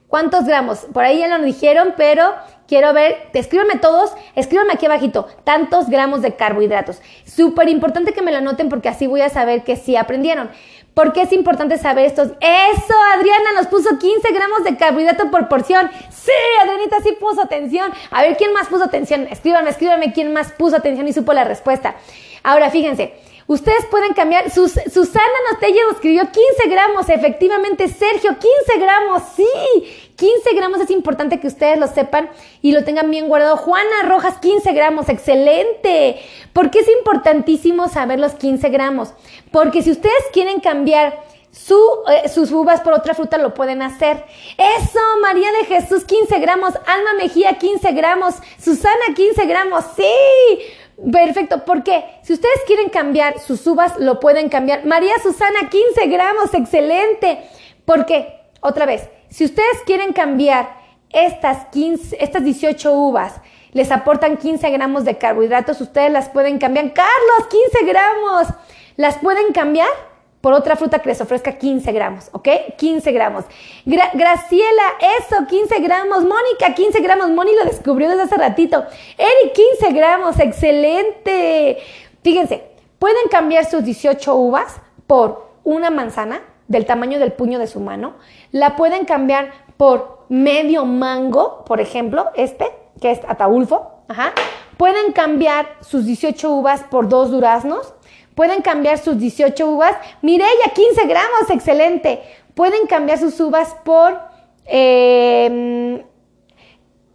¿Cuántos 0.08 0.46
gramos? 0.46 0.86
Por 0.92 1.04
ahí 1.04 1.18
ya 1.18 1.28
lo 1.28 1.44
dijeron, 1.44 1.94
pero 1.96 2.34
quiero 2.66 2.92
ver, 2.92 3.28
escríbanme 3.34 3.76
todos, 3.76 4.12
escríbanme 4.34 4.72
aquí 4.72 4.86
abajito, 4.86 5.28
tantos 5.44 5.88
gramos 5.88 6.22
de 6.22 6.34
carbohidratos. 6.34 7.00
Súper 7.24 7.68
importante 7.68 8.12
que 8.12 8.22
me 8.22 8.32
lo 8.32 8.40
noten 8.40 8.68
porque 8.68 8.88
así 8.88 9.06
voy 9.06 9.20
a 9.20 9.28
saber 9.28 9.64
que 9.64 9.76
sí 9.76 9.96
aprendieron. 9.96 10.50
¿Por 10.98 11.12
qué 11.12 11.22
es 11.22 11.32
importante 11.32 11.78
saber 11.78 12.06
esto? 12.06 12.22
Eso, 12.22 12.94
Adriana 13.14 13.52
nos 13.54 13.68
puso 13.68 14.00
15 14.00 14.32
gramos 14.32 14.64
de 14.64 14.76
carbohidrato 14.76 15.30
por 15.30 15.46
porción. 15.46 15.88
Sí, 16.10 16.32
Adrianita 16.60 16.96
sí 17.04 17.12
puso 17.20 17.40
atención. 17.40 17.92
A 18.10 18.22
ver, 18.22 18.36
¿quién 18.36 18.52
más 18.52 18.66
puso 18.66 18.82
atención? 18.82 19.28
Escríbanme, 19.30 19.70
escríbanme 19.70 20.12
quién 20.12 20.32
más 20.32 20.50
puso 20.50 20.74
atención 20.74 21.06
y 21.06 21.12
supo 21.12 21.32
la 21.34 21.44
respuesta. 21.44 21.94
Ahora, 22.42 22.70
fíjense, 22.70 23.14
Ustedes 23.48 23.86
pueden 23.86 24.12
cambiar. 24.12 24.50
Sus, 24.50 24.72
Susana 24.92 25.24
Notello 25.50 25.90
escribió 25.90 26.30
15 26.30 26.68
gramos. 26.68 27.08
Efectivamente, 27.08 27.88
Sergio, 27.88 28.36
15 28.38 28.78
gramos. 28.78 29.22
Sí, 29.34 30.12
15 30.16 30.54
gramos 30.54 30.80
es 30.82 30.90
importante 30.90 31.40
que 31.40 31.46
ustedes 31.46 31.78
lo 31.78 31.88
sepan 31.88 32.28
y 32.60 32.72
lo 32.72 32.84
tengan 32.84 33.10
bien 33.10 33.26
guardado. 33.26 33.56
Juana 33.56 34.02
Rojas, 34.04 34.36
15 34.38 34.70
gramos. 34.74 35.08
Excelente. 35.08 36.20
¿Por 36.52 36.70
qué 36.70 36.80
es 36.80 36.88
importantísimo 36.88 37.88
saber 37.88 38.20
los 38.20 38.32
15 38.34 38.68
gramos? 38.68 39.14
Porque 39.50 39.82
si 39.82 39.92
ustedes 39.92 40.24
quieren 40.34 40.60
cambiar 40.60 41.18
su, 41.50 41.80
eh, 42.12 42.28
sus 42.28 42.52
uvas 42.52 42.82
por 42.82 42.92
otra 42.92 43.14
fruta 43.14 43.38
lo 43.38 43.54
pueden 43.54 43.80
hacer. 43.80 44.26
Eso, 44.58 45.00
María 45.22 45.50
de 45.52 45.64
Jesús, 45.64 46.04
15 46.04 46.38
gramos. 46.38 46.74
Alma 46.86 47.14
Mejía, 47.16 47.56
15 47.56 47.92
gramos. 47.92 48.34
Susana, 48.62 49.14
15 49.16 49.46
gramos. 49.46 49.86
Sí. 49.96 50.04
Perfecto, 51.12 51.64
¿por 51.64 51.84
qué? 51.84 52.04
Si 52.22 52.32
ustedes 52.32 52.58
quieren 52.66 52.88
cambiar 52.88 53.38
sus 53.38 53.64
uvas, 53.66 53.98
lo 53.98 54.18
pueden 54.18 54.48
cambiar. 54.48 54.84
María 54.84 55.14
Susana, 55.22 55.70
15 55.70 56.06
gramos, 56.08 56.52
excelente. 56.54 57.38
¿Por 57.84 58.04
qué? 58.04 58.34
Otra 58.60 58.84
vez, 58.84 59.08
si 59.30 59.44
ustedes 59.44 59.78
quieren 59.86 60.12
cambiar 60.12 60.76
estas, 61.10 61.66
15, 61.66 62.16
estas 62.20 62.42
18 62.42 62.92
uvas, 62.92 63.40
les 63.72 63.92
aportan 63.92 64.38
15 64.38 64.68
gramos 64.70 65.04
de 65.04 65.18
carbohidratos, 65.18 65.80
ustedes 65.80 66.10
las 66.10 66.28
pueden 66.30 66.58
cambiar. 66.58 66.92
Carlos, 66.92 67.46
15 67.48 67.86
gramos. 67.86 68.48
¿Las 68.96 69.18
pueden 69.18 69.52
cambiar? 69.52 69.88
Por 70.40 70.52
otra 70.52 70.76
fruta 70.76 71.00
que 71.00 71.08
les 71.08 71.20
ofrezca 71.20 71.52
15 71.52 71.90
gramos, 71.92 72.28
¿ok? 72.32 72.48
15 72.76 73.12
gramos. 73.12 73.44
Graciela, 73.84 74.82
eso, 75.18 75.46
15 75.46 75.80
gramos. 75.80 76.24
Mónica, 76.24 76.74
15 76.74 77.00
gramos. 77.00 77.30
Moni 77.30 77.54
lo 77.56 77.64
descubrió 77.64 78.08
desde 78.08 78.22
hace 78.22 78.36
ratito. 78.36 78.84
Eric, 79.16 79.54
15 79.80 79.92
gramos, 79.92 80.38
excelente. 80.38 81.78
Fíjense, 82.22 82.70
pueden 82.98 83.28
cambiar 83.30 83.64
sus 83.64 83.82
18 83.82 84.34
uvas 84.34 84.80
por 85.06 85.48
una 85.64 85.90
manzana 85.90 86.40
del 86.68 86.86
tamaño 86.86 87.18
del 87.18 87.32
puño 87.32 87.58
de 87.58 87.66
su 87.66 87.80
mano. 87.80 88.14
La 88.52 88.76
pueden 88.76 89.06
cambiar 89.06 89.52
por 89.76 90.26
medio 90.28 90.84
mango, 90.84 91.64
por 91.64 91.80
ejemplo, 91.80 92.26
este, 92.34 92.66
que 93.00 93.10
es 93.10 93.20
ataulfo. 93.26 94.02
Ajá. 94.08 94.32
Pueden 94.76 95.12
cambiar 95.12 95.66
sus 95.80 96.04
18 96.04 96.50
uvas 96.50 96.84
por 96.84 97.08
dos 97.08 97.30
duraznos 97.30 97.94
Pueden 98.38 98.62
cambiar 98.62 98.98
sus 98.98 99.18
18 99.18 99.66
uvas. 99.66 99.96
Mireya, 100.22 100.72
15 100.72 101.08
gramos, 101.08 101.50
excelente. 101.50 102.22
Pueden 102.54 102.86
cambiar 102.86 103.18
sus 103.18 103.40
uvas 103.40 103.74
por 103.84 104.16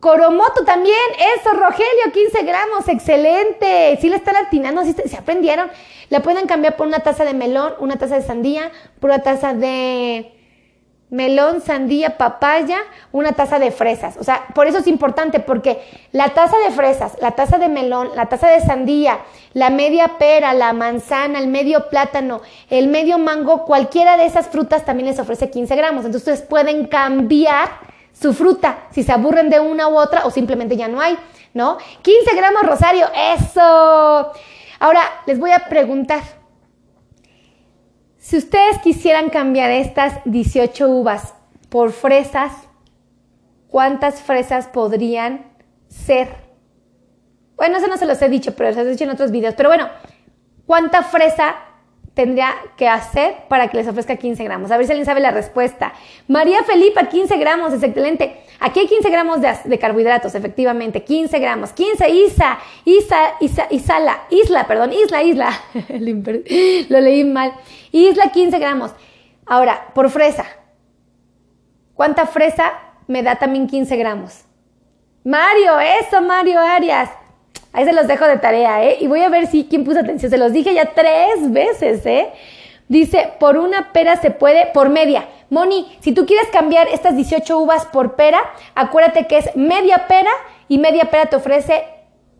Coromoto 0.01 0.65
también, 0.65 0.97
eso, 1.39 1.51
Rogelio, 1.53 2.11
15 2.11 2.43
gramos, 2.43 2.89
excelente. 2.89 3.97
Si 4.01 4.09
le 4.09 4.17
están 4.17 4.35
atinando, 4.35 4.83
si 4.83 4.91
se 4.91 5.15
aprendieron. 5.15 5.71
La 6.09 6.21
pueden 6.21 6.45
cambiar 6.45 6.75
por 6.75 6.87
una 6.87 6.99
taza 6.99 7.23
de 7.23 7.33
melón, 7.33 7.73
una 7.79 7.95
taza 7.95 8.15
de 8.15 8.23
sandía, 8.23 8.69
por 8.99 9.09
una 9.09 9.23
taza 9.23 9.53
de 9.53 10.29
melón, 11.13 11.61
sandía, 11.61 12.17
papaya, 12.17 12.79
una 13.11 13.33
taza 13.33 13.59
de 13.59 13.69
fresas. 13.69 14.17
O 14.17 14.23
sea, 14.23 14.47
por 14.55 14.65
eso 14.65 14.79
es 14.79 14.87
importante, 14.87 15.39
porque 15.39 15.79
la 16.11 16.29
taza 16.29 16.57
de 16.57 16.71
fresas, 16.71 17.13
la 17.21 17.31
taza 17.31 17.59
de 17.59 17.69
melón, 17.69 18.09
la 18.15 18.25
taza 18.25 18.47
de 18.47 18.59
sandía, 18.61 19.19
la 19.53 19.69
media 19.69 20.17
pera, 20.17 20.55
la 20.55 20.73
manzana, 20.73 21.37
el 21.37 21.47
medio 21.47 21.87
plátano, 21.89 22.41
el 22.71 22.87
medio 22.87 23.19
mango, 23.19 23.63
cualquiera 23.63 24.17
de 24.17 24.25
esas 24.25 24.47
frutas 24.47 24.85
también 24.85 25.07
les 25.07 25.19
ofrece 25.19 25.51
15 25.51 25.75
gramos. 25.75 26.03
Entonces 26.03 26.27
ustedes 26.27 26.41
pueden 26.41 26.87
cambiar 26.87 27.69
su 28.11 28.33
fruta 28.33 28.87
si 28.89 29.03
se 29.03 29.11
aburren 29.11 29.51
de 29.51 29.59
una 29.59 29.87
u 29.89 29.97
otra 29.97 30.25
o 30.25 30.31
simplemente 30.31 30.75
ya 30.75 30.87
no 30.87 30.99
hay, 30.99 31.15
¿no? 31.53 31.77
15 32.01 32.35
gramos, 32.35 32.63
Rosario, 32.63 33.05
eso. 33.35 34.31
Ahora 34.79 35.01
les 35.27 35.37
voy 35.37 35.51
a 35.51 35.59
preguntar. 35.69 36.42
Si 38.23 38.37
ustedes 38.37 38.79
quisieran 38.79 39.29
cambiar 39.29 39.69
estas 39.69 40.21
18 40.23 40.87
uvas 40.87 41.33
por 41.67 41.91
fresas, 41.91 42.53
¿cuántas 43.67 44.21
fresas 44.21 44.67
podrían 44.67 45.45
ser? 45.89 46.29
Bueno, 47.57 47.79
eso 47.79 47.87
no 47.87 47.97
se 47.97 48.05
los 48.05 48.21
he 48.21 48.29
dicho, 48.29 48.55
pero 48.55 48.71
se 48.71 48.79
los 48.79 48.87
he 48.87 48.91
dicho 48.91 49.03
en 49.03 49.09
otros 49.09 49.29
videos. 49.29 49.55
Pero 49.55 49.67
bueno, 49.67 49.89
¿cuánta 50.65 51.03
fresa 51.03 51.55
tendría 52.13 52.53
que 52.77 52.87
hacer 52.87 53.35
para 53.49 53.67
que 53.67 53.75
les 53.75 53.89
ofrezca 53.89 54.15
15 54.15 54.41
gramos? 54.45 54.71
A 54.71 54.77
ver 54.77 54.85
si 54.85 54.93
alguien 54.93 55.05
sabe 55.05 55.19
la 55.19 55.31
respuesta. 55.31 55.91
María 56.29 56.63
Felipa, 56.63 57.09
15 57.09 57.37
gramos, 57.37 57.73
es 57.73 57.83
excelente. 57.83 58.41
Aquí 58.65 58.79
hay 58.79 58.87
15 58.87 59.09
gramos 59.09 59.41
de, 59.41 59.77
carbohidratos, 59.77 60.35
efectivamente, 60.35 61.03
15 61.03 61.37
gramos. 61.37 61.73
15, 61.73 62.09
Isa, 62.09 62.59
Isa, 62.85 63.33
Isa, 63.41 63.67
Isala, 63.69 64.21
Isla, 64.29 64.65
perdón, 64.65 64.93
Isla, 64.93 65.21
Isla. 65.21 65.49
Lo 66.87 67.01
leí 67.01 67.25
mal. 67.25 67.51
Isla, 67.91 68.31
15 68.31 68.57
gramos. 68.59 68.91
Ahora, 69.45 69.89
por 69.93 70.09
fresa. 70.09 70.45
¿Cuánta 71.93 72.25
fresa 72.25 72.71
me 73.05 73.21
da 73.21 73.35
también 73.35 73.67
15 73.67 73.97
gramos? 73.97 74.45
Mario, 75.25 75.81
eso, 75.99 76.21
Mario 76.21 76.61
Arias. 76.61 77.09
Ahí 77.73 77.83
se 77.83 77.91
los 77.91 78.07
dejo 78.07 78.25
de 78.25 78.37
tarea, 78.37 78.81
¿eh? 78.85 78.97
Y 79.01 79.07
voy 79.07 79.23
a 79.23 79.29
ver 79.29 79.47
si 79.47 79.65
quién 79.65 79.83
puso 79.83 79.99
atención. 79.99 80.31
Se 80.31 80.37
los 80.37 80.53
dije 80.53 80.73
ya 80.73 80.85
tres 80.85 81.51
veces, 81.51 82.05
¿eh? 82.05 82.31
Dice, 82.87 83.33
por 83.39 83.57
una 83.57 83.93
pera 83.93 84.17
se 84.17 84.31
puede, 84.31 84.67
por 84.67 84.89
media. 84.89 85.27
Moni, 85.49 85.97
si 86.01 86.11
tú 86.13 86.25
quieres 86.25 86.47
cambiar 86.49 86.87
estas 86.87 87.15
18 87.15 87.57
uvas 87.57 87.85
por 87.85 88.15
pera, 88.15 88.39
acuérdate 88.75 89.27
que 89.27 89.37
es 89.37 89.55
media 89.55 90.07
pera 90.07 90.31
y 90.67 90.77
media 90.77 91.05
pera 91.05 91.27
te 91.27 91.35
ofrece 91.35 91.85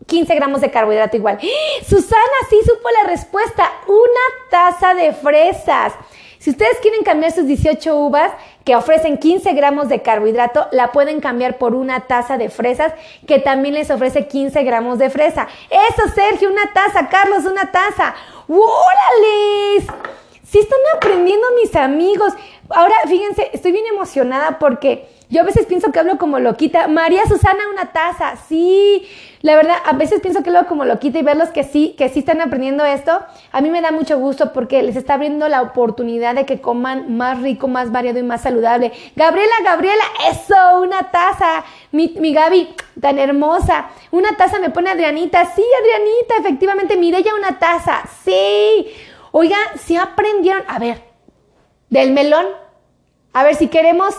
15 0.08 0.36
gramos 0.36 0.62
de 0.62 0.72
carbohidrato 0.72 1.18
igual. 1.18 1.40
¡Ah! 1.42 1.86
Susana, 1.88 2.38
sí 2.50 2.58
supo 2.66 2.90
la 3.02 3.10
respuesta. 3.10 3.72
Una 3.88 4.50
taza 4.50 4.94
de 4.94 5.14
fresas. 5.14 5.94
Si 6.40 6.50
ustedes 6.50 6.78
quieren 6.82 7.04
cambiar 7.04 7.32
sus 7.32 7.46
18 7.46 7.96
uvas 7.96 8.32
que 8.66 8.76
ofrecen 8.76 9.18
15 9.18 9.54
gramos 9.54 9.88
de 9.88 10.02
carbohidrato, 10.02 10.68
la 10.72 10.92
pueden 10.92 11.22
cambiar 11.22 11.58
por 11.58 11.74
una 11.74 12.02
taza 12.02 12.38
de 12.38 12.50
fresas 12.50 12.94
que 13.26 13.40
también 13.40 13.76
les 13.76 13.90
ofrece 13.90 14.28
15 14.28 14.62
gramos 14.64 15.00
de 15.00 15.10
fresa. 15.10 15.48
Eso, 15.70 16.10
Sergio, 16.14 16.50
una 16.50 16.74
taza. 16.74 17.08
Carlos, 17.08 17.46
una 17.46 17.72
taza. 17.72 18.14
¡Órales! 18.50 19.88
Sí 20.54 20.60
están 20.60 20.78
aprendiendo 20.96 21.48
mis 21.60 21.76
amigos. 21.76 22.32
Ahora, 22.70 22.94
fíjense, 23.08 23.50
estoy 23.54 23.72
bien 23.72 23.88
emocionada 23.88 24.60
porque 24.60 25.08
yo 25.30 25.42
a 25.42 25.44
veces 25.44 25.66
pienso 25.66 25.92
que 25.92 25.98
hablo 25.98 26.20
como 26.20 26.38
loquita. 26.38 26.88
María 26.88 27.26
Susana, 27.26 27.64
una 27.72 27.92
taza. 27.92 28.36
Sí, 28.48 29.04
la 29.42 29.56
verdad, 29.56 29.78
a 29.84 29.94
veces 29.94 30.22
pienso 30.22 30.44
que 30.44 30.52
hablo 30.52 30.68
como 30.68 30.86
loquita 30.86 31.18
y 31.18 31.24
verlos 31.24 31.50
que 31.50 31.64
sí, 31.64 31.96
que 31.98 32.08
sí 32.08 32.20
están 32.20 32.40
aprendiendo 32.40 32.86
esto, 32.86 33.20
a 33.52 33.62
mí 33.62 33.72
me 33.72 33.82
da 33.82 33.92
mucho 33.92 34.20
gusto 34.20 34.54
porque 34.54 34.84
les 34.84 34.96
está 34.96 35.16
abriendo 35.16 35.50
la 35.50 35.64
oportunidad 35.64 36.36
de 36.36 36.46
que 36.46 36.62
coman 36.62 37.18
más 37.18 37.42
rico, 37.42 37.68
más 37.68 37.92
variado 37.92 38.20
y 38.20 38.24
más 38.24 38.42
saludable. 38.42 38.92
Gabriela, 39.16 39.56
Gabriela, 39.64 40.04
eso, 40.30 40.82
una 40.84 41.10
taza. 41.10 41.66
Mi, 41.92 42.14
mi 42.20 42.32
Gaby, 42.32 42.76
tan 43.02 43.18
hermosa. 43.18 43.88
Una 44.12 44.38
taza 44.38 44.60
me 44.60 44.70
pone 44.70 44.92
Adrianita. 44.92 45.46
Sí, 45.46 45.64
Adrianita, 45.82 46.36
efectivamente. 46.38 47.24
ya 47.24 47.34
una 47.34 47.58
taza. 47.58 48.04
Sí. 48.24 48.94
Oiga, 49.36 49.58
si 49.84 49.98
aprendieron, 49.98 50.62
a 50.68 50.78
ver, 50.78 51.02
del 51.90 52.12
melón, 52.12 52.46
a 53.34 53.42
ver 53.42 53.56
si 53.56 53.68
queremos 53.68 54.14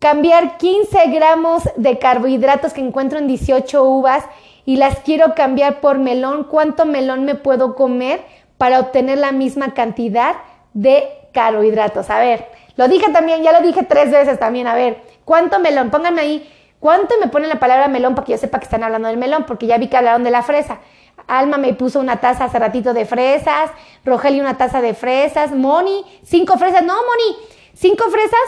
cambiar 0.00 0.56
15 0.56 1.06
gramos 1.10 1.62
de 1.76 2.00
carbohidratos 2.00 2.72
que 2.72 2.80
encuentro 2.80 3.20
en 3.20 3.28
18 3.28 3.84
uvas 3.84 4.24
y 4.66 4.74
las 4.74 4.98
quiero 4.98 5.36
cambiar 5.36 5.80
por 5.80 6.00
melón, 6.00 6.48
¿cuánto 6.50 6.84
melón 6.84 7.24
me 7.24 7.36
puedo 7.36 7.76
comer 7.76 8.24
para 8.58 8.80
obtener 8.80 9.18
la 9.18 9.30
misma 9.30 9.72
cantidad 9.72 10.34
de 10.72 11.08
carbohidratos? 11.32 12.10
A 12.10 12.18
ver, 12.18 12.48
lo 12.74 12.88
dije 12.88 13.12
también, 13.12 13.44
ya 13.44 13.52
lo 13.52 13.64
dije 13.64 13.84
tres 13.84 14.10
veces 14.10 14.40
también, 14.40 14.66
a 14.66 14.74
ver, 14.74 15.00
¿cuánto 15.24 15.60
melón? 15.60 15.90
Pónganme 15.90 16.22
ahí, 16.22 16.52
¿cuánto 16.80 17.14
me 17.20 17.28
pone 17.28 17.46
la 17.46 17.60
palabra 17.60 17.86
melón 17.86 18.16
para 18.16 18.26
que 18.26 18.32
yo 18.32 18.38
sepa 18.38 18.58
que 18.58 18.64
están 18.64 18.82
hablando 18.82 19.06
del 19.06 19.16
melón? 19.16 19.44
Porque 19.46 19.68
ya 19.68 19.78
vi 19.78 19.86
que 19.86 19.96
hablaron 19.96 20.24
de 20.24 20.32
la 20.32 20.42
fresa. 20.42 20.80
Alma 21.26 21.56
me 21.56 21.74
puso 21.74 22.00
una 22.00 22.20
taza 22.20 22.44
hace 22.44 22.58
ratito 22.58 22.92
de 22.92 23.06
fresas, 23.06 23.70
Rogelio 24.04 24.42
una 24.42 24.56
taza 24.56 24.80
de 24.80 24.94
fresas, 24.94 25.52
Moni, 25.52 26.04
cinco 26.22 26.58
fresas, 26.58 26.82
no, 26.82 26.94
Moni, 26.94 27.36
cinco 27.74 28.04
fresas 28.10 28.40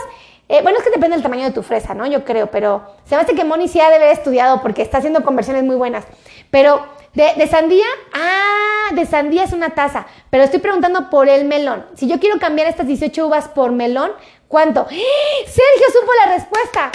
eh, 0.49 0.61
bueno, 0.63 0.77
es 0.77 0.83
que 0.85 0.91
depende 0.91 1.15
del 1.15 1.23
tamaño 1.23 1.43
de 1.43 1.51
tu 1.51 1.61
fresa, 1.61 1.93
¿no? 1.93 2.05
Yo 2.05 2.23
creo, 2.23 2.49
pero 2.49 2.81
se 3.03 3.17
me 3.17 3.25
que 3.25 3.43
Moni 3.43 3.67
sí 3.67 3.81
ha 3.81 3.89
de 3.89 3.95
haber 3.95 4.11
estudiado 4.11 4.61
porque 4.61 4.81
está 4.81 4.99
haciendo 4.99 5.23
conversiones 5.23 5.63
muy 5.63 5.75
buenas. 5.75 6.05
Pero 6.51 6.85
de, 7.13 7.47
sandía, 7.47 7.85
ah, 8.13 8.93
de 8.93 9.05
sandía 9.05 9.43
es 9.43 9.51
una 9.51 9.71
taza, 9.71 10.05
pero 10.29 10.43
estoy 10.43 10.59
preguntando 10.59 11.09
por 11.09 11.27
el 11.27 11.45
melón. 11.45 11.85
Si 11.95 12.07
yo 12.07 12.19
quiero 12.19 12.39
cambiar 12.39 12.67
estas 12.67 12.87
18 12.87 13.27
uvas 13.27 13.49
por 13.49 13.71
melón, 13.71 14.11
¿cuánto? 14.47 14.87
¡Eh! 14.89 15.45
Sergio 15.45 15.99
supo 15.99 16.11
la 16.25 16.33
respuesta. 16.35 16.91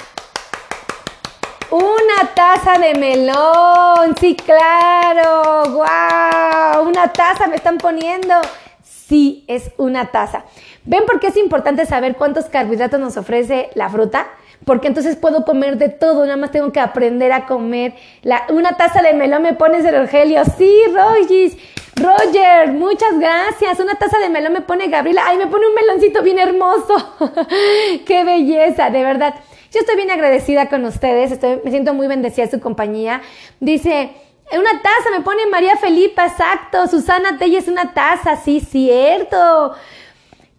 Una 1.73 2.29
taza 2.35 2.77
de 2.77 2.93
melón, 2.93 4.15
sí, 4.19 4.35
claro, 4.35 5.71
wow, 5.71 6.87
una 6.87 7.11
taza 7.11 7.47
me 7.47 7.55
están 7.55 7.79
poniendo. 7.79 8.35
Sí, 8.83 9.43
es 9.47 9.71
una 9.77 10.11
taza. 10.11 10.45
¿Ven 10.85 11.03
por 11.07 11.19
qué 11.19 11.29
es 11.29 11.37
importante 11.37 11.87
saber 11.87 12.15
cuántos 12.15 12.45
carbohidratos 12.45 12.99
nos 12.99 13.17
ofrece 13.17 13.71
la 13.73 13.89
fruta? 13.89 14.27
Porque 14.65 14.87
entonces 14.87 15.15
puedo 15.15 15.45
comer 15.45 15.79
de 15.79 15.89
todo, 15.89 16.23
nada 16.25 16.37
más 16.37 16.51
tengo 16.51 16.71
que 16.71 16.79
aprender 16.79 17.31
a 17.31 17.47
comer. 17.47 17.95
una 18.49 18.77
taza 18.77 19.01
de 19.01 19.13
melón 19.15 19.41
me 19.41 19.53
pones 19.53 19.83
el. 19.83 20.07
Sí, 20.55 20.79
Rogis. 20.93 21.57
Roger, 21.95 22.71
muchas 22.73 23.17
gracias. 23.17 23.79
Una 23.79 23.95
taza 23.95 24.19
de 24.19 24.29
melón 24.29 24.53
me 24.53 24.61
pone 24.61 24.89
Gabriela. 24.89 25.23
Ay, 25.25 25.39
me 25.39 25.47
pone 25.47 25.65
un 25.65 25.73
meloncito 25.73 26.21
bien 26.21 26.37
hermoso. 26.37 27.15
Qué 28.05 28.23
belleza, 28.23 28.91
de 28.91 29.03
verdad. 29.03 29.33
Yo 29.73 29.79
estoy 29.79 29.95
bien 29.95 30.11
agradecida 30.11 30.69
con 30.69 30.85
ustedes. 30.85 31.31
Estoy, 31.31 31.59
me 31.63 31.71
siento 31.71 31.95
muy 31.95 32.05
bendecida 32.05 32.45
de 32.45 32.51
su 32.51 32.59
compañía. 32.59 33.23
Dice, 33.59 34.11
una 34.51 34.81
taza 34.83 35.09
me 35.11 35.21
pone 35.21 35.47
María 35.47 35.75
Felipa, 35.77 36.27
exacto. 36.27 36.87
Susana 36.87 37.39
Tella 37.39 37.57
es 37.57 37.67
una 37.67 37.91
taza, 37.91 38.35
sí, 38.35 38.59
cierto. 38.59 39.73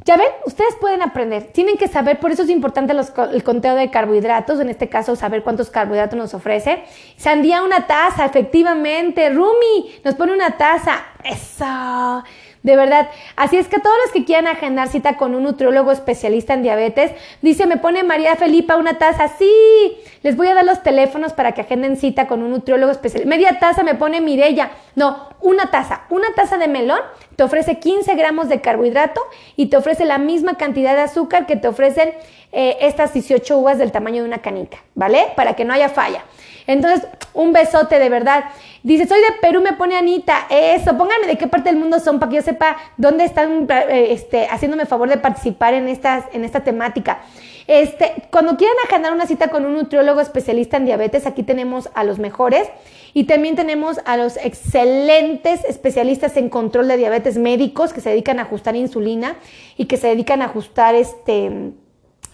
Ya 0.04 0.16
ven, 0.16 0.26
ustedes 0.44 0.74
pueden 0.80 1.00
aprender, 1.00 1.44
tienen 1.52 1.78
que 1.78 1.88
saber, 1.88 2.20
por 2.20 2.30
eso 2.30 2.42
es 2.42 2.50
importante 2.50 2.92
el 2.92 3.42
conteo 3.42 3.74
de 3.74 3.90
carbohidratos, 3.90 4.60
en 4.60 4.68
este 4.68 4.90
caso 4.90 5.16
saber 5.16 5.42
cuántos 5.42 5.70
carbohidratos 5.70 6.18
nos 6.18 6.34
ofrece. 6.34 6.84
Sandía 7.16 7.62
una 7.62 7.86
taza, 7.86 8.24
efectivamente. 8.26 9.30
Rumi 9.30 9.94
nos 10.04 10.16
pone 10.16 10.32
una 10.32 10.58
taza. 10.58 11.04
Eso. 11.22 12.24
De 12.64 12.76
verdad. 12.76 13.10
Así 13.36 13.58
es 13.58 13.68
que 13.68 13.78
todos 13.78 13.94
los 14.02 14.12
que 14.12 14.24
quieran 14.24 14.46
agendar 14.46 14.88
cita 14.88 15.18
con 15.18 15.34
un 15.34 15.42
nutriólogo 15.42 15.92
especialista 15.92 16.54
en 16.54 16.62
diabetes, 16.62 17.12
dice, 17.42 17.66
me 17.66 17.76
pone 17.76 18.04
María 18.04 18.36
Felipa 18.36 18.76
una 18.76 18.96
taza. 18.96 19.28
Sí, 19.28 19.98
les 20.22 20.34
voy 20.34 20.48
a 20.48 20.54
dar 20.54 20.64
los 20.64 20.82
teléfonos 20.82 21.34
para 21.34 21.52
que 21.52 21.60
agenden 21.60 21.98
cita 21.98 22.26
con 22.26 22.42
un 22.42 22.50
nutriólogo 22.50 22.90
especialista. 22.90 23.28
Media 23.28 23.58
taza 23.60 23.82
me 23.82 23.94
pone 23.94 24.22
Mirella. 24.22 24.70
No, 24.94 25.28
una 25.42 25.70
taza. 25.70 26.04
Una 26.08 26.32
taza 26.34 26.56
de 26.56 26.68
melón 26.68 27.00
te 27.36 27.42
ofrece 27.42 27.78
15 27.78 28.14
gramos 28.14 28.48
de 28.48 28.62
carbohidrato 28.62 29.20
y 29.56 29.66
te 29.66 29.76
ofrece 29.76 30.06
la 30.06 30.16
misma 30.16 30.56
cantidad 30.56 30.94
de 30.94 31.02
azúcar 31.02 31.44
que 31.44 31.56
te 31.56 31.68
ofrecen 31.68 32.14
eh, 32.54 32.78
estas 32.80 33.12
18 33.12 33.58
uvas 33.58 33.78
del 33.78 33.92
tamaño 33.92 34.22
de 34.22 34.28
una 34.28 34.38
canica, 34.38 34.78
¿vale? 34.94 35.26
Para 35.34 35.54
que 35.54 35.64
no 35.64 35.72
haya 35.72 35.88
falla. 35.88 36.24
Entonces, 36.66 37.06
un 37.34 37.52
besote 37.52 37.98
de 37.98 38.08
verdad. 38.08 38.44
Dice, 38.82 39.06
soy 39.06 39.20
de 39.20 39.32
Perú, 39.40 39.60
me 39.60 39.74
pone 39.74 39.96
Anita. 39.96 40.46
Eso, 40.48 40.96
pónganme 40.96 41.26
de 41.26 41.36
qué 41.36 41.46
parte 41.46 41.68
del 41.68 41.78
mundo 41.78 41.98
son 42.00 42.18
para 42.18 42.30
que 42.30 42.36
yo 42.36 42.42
sepa 42.42 42.76
dónde 42.96 43.24
están 43.24 43.66
eh, 43.70 44.08
este, 44.10 44.46
haciéndome 44.46 44.86
favor 44.86 45.08
de 45.08 45.18
participar 45.18 45.74
en, 45.74 45.88
estas, 45.88 46.24
en 46.32 46.44
esta 46.44 46.60
temática. 46.60 47.20
Este, 47.66 48.14
cuando 48.30 48.56
quieran 48.56 48.76
agendar 48.86 49.12
una 49.12 49.26
cita 49.26 49.48
con 49.48 49.64
un 49.64 49.74
nutriólogo 49.74 50.20
especialista 50.20 50.76
en 50.76 50.84
diabetes, 50.84 51.26
aquí 51.26 51.42
tenemos 51.42 51.88
a 51.94 52.04
los 52.04 52.18
mejores 52.18 52.68
y 53.14 53.24
también 53.24 53.56
tenemos 53.56 54.00
a 54.04 54.16
los 54.16 54.36
excelentes 54.36 55.64
especialistas 55.64 56.36
en 56.36 56.48
control 56.48 56.88
de 56.88 56.98
diabetes 56.98 57.38
médicos 57.38 57.92
que 57.92 58.00
se 58.00 58.10
dedican 58.10 58.38
a 58.38 58.42
ajustar 58.42 58.76
insulina 58.76 59.36
y 59.76 59.86
que 59.86 59.96
se 59.96 60.08
dedican 60.08 60.42
a 60.42 60.46
ajustar 60.46 60.94
este 60.94 61.72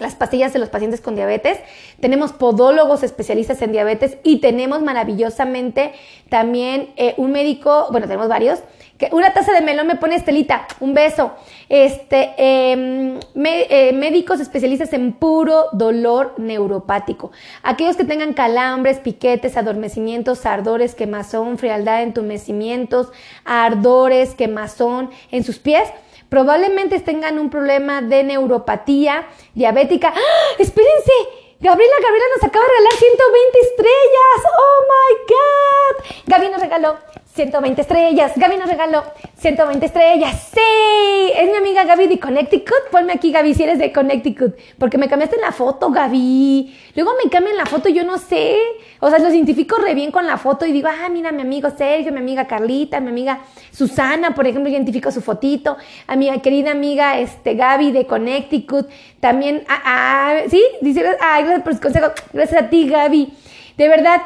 las 0.00 0.14
pastillas 0.14 0.52
de 0.52 0.58
los 0.58 0.68
pacientes 0.68 1.00
con 1.00 1.14
diabetes, 1.14 1.58
tenemos 2.00 2.32
podólogos 2.32 3.02
especialistas 3.02 3.62
en 3.62 3.72
diabetes 3.72 4.16
y 4.22 4.38
tenemos 4.38 4.82
maravillosamente 4.82 5.92
también 6.28 6.90
eh, 6.96 7.14
un 7.16 7.32
médico, 7.32 7.88
bueno, 7.90 8.06
tenemos 8.06 8.28
varios, 8.28 8.60
que 9.00 9.08
una 9.12 9.32
taza 9.32 9.52
de 9.52 9.62
melón 9.62 9.86
me 9.86 9.96
pone 9.96 10.14
Estelita, 10.14 10.66
un 10.78 10.92
beso. 10.92 11.32
Este, 11.70 12.34
em, 12.36 13.18
eh, 13.44 13.92
médicos 13.94 14.40
especialistas 14.40 14.92
en 14.92 15.14
puro 15.14 15.68
dolor 15.72 16.34
neuropático. 16.36 17.32
Aquellos 17.62 17.96
que 17.96 18.04
tengan 18.04 18.34
calambres, 18.34 18.98
piquetes, 18.98 19.56
adormecimientos, 19.56 20.44
ardores, 20.44 20.94
quemazón, 20.94 21.56
frialdad, 21.56 22.02
entumecimientos, 22.02 23.08
ardores, 23.46 24.34
quemazón 24.34 25.10
en 25.30 25.44
sus 25.44 25.58
pies 25.58 25.88
probablemente 26.30 26.98
tengan 27.00 27.38
un 27.38 27.50
problema 27.50 28.00
de 28.00 28.24
neuropatía 28.24 29.28
diabética. 29.54 30.08
¡Ah! 30.16 30.54
Espérense, 30.58 31.12
Gabriela, 31.60 31.94
Gabriela 32.02 32.26
nos 32.36 32.44
acaba 32.44 32.64
de 32.64 32.70
regalar 32.70 32.92
120 32.94 33.58
estrellas. 33.60 34.40
Oh 34.56 34.80
my 34.88 35.10
God. 35.28 36.04
Gaby 36.26 36.48
nos 36.48 36.60
regaló 36.62 36.96
120 37.40 37.80
estrellas. 37.80 38.32
Gaby 38.36 38.58
nos 38.58 38.68
regaló 38.68 39.02
120 39.38 39.86
estrellas. 39.86 40.50
Sí, 40.52 41.32
es 41.34 41.50
mi 41.50 41.56
amiga 41.56 41.84
Gaby 41.84 42.06
de 42.06 42.20
Connecticut. 42.20 42.90
Ponme 42.90 43.14
aquí, 43.14 43.32
Gaby, 43.32 43.54
si 43.54 43.62
eres 43.62 43.78
de 43.78 43.92
Connecticut. 43.92 44.54
Porque 44.78 44.98
me 44.98 45.08
cambiaste 45.08 45.38
la 45.38 45.50
foto, 45.50 45.90
Gaby. 45.90 46.76
Luego 46.96 47.12
me 47.24 47.30
cambian 47.30 47.56
la 47.56 47.64
foto, 47.64 47.88
yo 47.88 48.04
no 48.04 48.18
sé. 48.18 48.58
O 49.00 49.08
sea, 49.08 49.18
lo 49.20 49.30
identifico 49.30 49.78
re 49.78 49.94
bien 49.94 50.10
con 50.10 50.26
la 50.26 50.36
foto 50.36 50.66
y 50.66 50.72
digo, 50.72 50.88
ah, 50.88 51.08
mira, 51.08 51.32
mi 51.32 51.40
amigo 51.40 51.70
Sergio, 51.70 52.12
mi 52.12 52.18
amiga 52.18 52.46
Carlita, 52.46 53.00
mi 53.00 53.08
amiga 53.08 53.40
Susana, 53.72 54.34
por 54.34 54.46
ejemplo, 54.46 54.70
identifico 54.70 55.10
su 55.10 55.22
fotito. 55.22 55.78
A 56.08 56.16
mi 56.16 56.28
querida 56.40 56.72
amiga 56.72 57.18
este, 57.18 57.54
Gaby 57.54 57.90
de 57.92 58.06
Connecticut. 58.06 58.86
También, 59.18 59.64
ah, 59.66 59.80
ah, 59.82 60.34
sí, 60.50 60.62
dice, 60.82 61.16
ah, 61.22 61.40
gracias 61.40 61.62
por 61.62 61.74
su 61.74 61.80
consejo. 61.80 62.08
Gracias 62.34 62.62
a 62.64 62.68
ti, 62.68 62.86
Gaby. 62.86 63.32
De 63.80 63.88
verdad, 63.88 64.20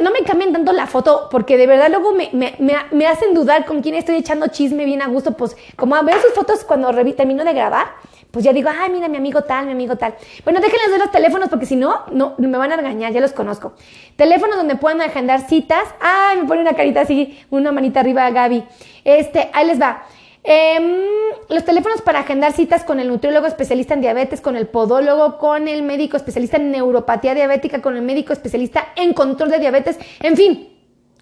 no 0.00 0.10
me 0.10 0.24
cambien 0.24 0.52
tanto 0.52 0.72
la 0.72 0.88
foto, 0.88 1.28
porque 1.30 1.56
de 1.56 1.68
verdad 1.68 1.90
luego 1.90 2.12
me, 2.12 3.06
hacen 3.06 3.34
dudar 3.34 3.64
con 3.64 3.80
quién 3.80 3.94
estoy 3.94 4.16
echando 4.16 4.48
chisme 4.48 4.84
bien 4.84 5.00
a 5.00 5.06
gusto. 5.06 5.36
Pues 5.36 5.56
como 5.76 5.94
veo 6.02 6.20
sus 6.20 6.32
fotos 6.32 6.64
cuando 6.64 6.92
termino 7.14 7.44
de 7.44 7.52
grabar, 7.52 7.86
pues 8.32 8.44
ya 8.44 8.52
digo, 8.52 8.68
ay, 8.68 8.90
mira, 8.90 9.06
mi 9.06 9.16
amigo 9.16 9.42
tal, 9.42 9.66
mi 9.66 9.70
amigo 9.70 9.94
tal. 9.94 10.16
Bueno, 10.42 10.58
déjenles 10.58 10.90
ver 10.90 10.98
los 10.98 11.12
teléfonos 11.12 11.48
porque 11.48 11.66
si 11.66 11.76
no, 11.76 12.00
no, 12.10 12.34
me 12.36 12.58
van 12.58 12.72
a 12.72 12.76
regañar, 12.78 13.12
ya 13.12 13.20
los 13.20 13.32
conozco. 13.32 13.74
Teléfonos 14.16 14.56
donde 14.56 14.74
puedan 14.74 15.00
agendar 15.00 15.46
citas. 15.46 15.84
Ay, 16.00 16.40
me 16.40 16.48
pone 16.48 16.62
una 16.62 16.74
carita 16.74 17.02
así, 17.02 17.38
una 17.50 17.70
manita 17.70 18.00
arriba 18.00 18.26
a 18.26 18.30
Gaby. 18.30 18.64
Este, 19.04 19.50
ahí 19.52 19.68
les 19.68 19.80
va. 19.80 20.02
Em, 20.48 21.00
los 21.48 21.64
teléfonos 21.64 22.02
para 22.02 22.20
agendar 22.20 22.52
citas 22.52 22.84
con 22.84 23.00
el 23.00 23.08
nutriólogo 23.08 23.48
especialista 23.48 23.94
en 23.94 24.00
diabetes, 24.00 24.40
con 24.40 24.54
el 24.54 24.68
podólogo, 24.68 25.38
con 25.38 25.66
el 25.66 25.82
médico 25.82 26.16
especialista 26.16 26.56
en 26.56 26.70
neuropatía 26.70 27.34
diabética, 27.34 27.82
con 27.82 27.96
el 27.96 28.02
médico 28.02 28.32
especialista 28.32 28.86
en 28.94 29.12
control 29.12 29.50
de 29.50 29.58
diabetes, 29.58 29.98
en 30.20 30.36
fin, 30.36 30.68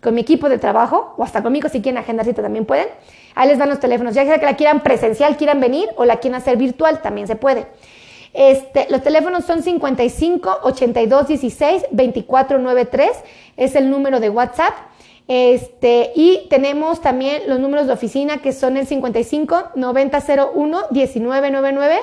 con 0.02 0.14
mi 0.14 0.20
equipo 0.20 0.50
de 0.50 0.58
trabajo 0.58 1.14
o 1.16 1.24
hasta 1.24 1.42
conmigo 1.42 1.70
si 1.70 1.80
quieren 1.80 1.96
agendar 1.96 2.26
cita 2.26 2.42
también 2.42 2.66
pueden. 2.66 2.86
Ahí 3.34 3.48
les 3.48 3.58
van 3.58 3.70
los 3.70 3.80
teléfonos, 3.80 4.14
ya 4.14 4.26
sea 4.26 4.38
que 4.38 4.44
la 4.44 4.56
quieran 4.56 4.82
presencial, 4.82 5.38
quieran 5.38 5.58
venir 5.58 5.88
o 5.96 6.04
la 6.04 6.18
quieran 6.18 6.42
hacer 6.42 6.58
virtual, 6.58 7.00
también 7.00 7.26
se 7.26 7.36
puede. 7.36 7.66
Este, 8.34 8.88
los 8.90 9.02
teléfonos 9.02 9.44
son 9.44 9.62
55 9.62 10.58
82 10.64 11.28
16 11.28 11.86
24 11.92 12.58
93, 12.58 13.10
es 13.56 13.74
el 13.74 13.88
número 13.88 14.20
de 14.20 14.28
WhatsApp. 14.28 14.74
Este, 15.26 16.12
y 16.14 16.46
tenemos 16.50 17.00
también 17.00 17.44
los 17.46 17.58
números 17.58 17.86
de 17.86 17.94
oficina 17.94 18.42
que 18.42 18.52
son 18.52 18.76
el 18.76 18.86
55 18.86 19.70
9001 19.74 20.78
1999 20.90 22.00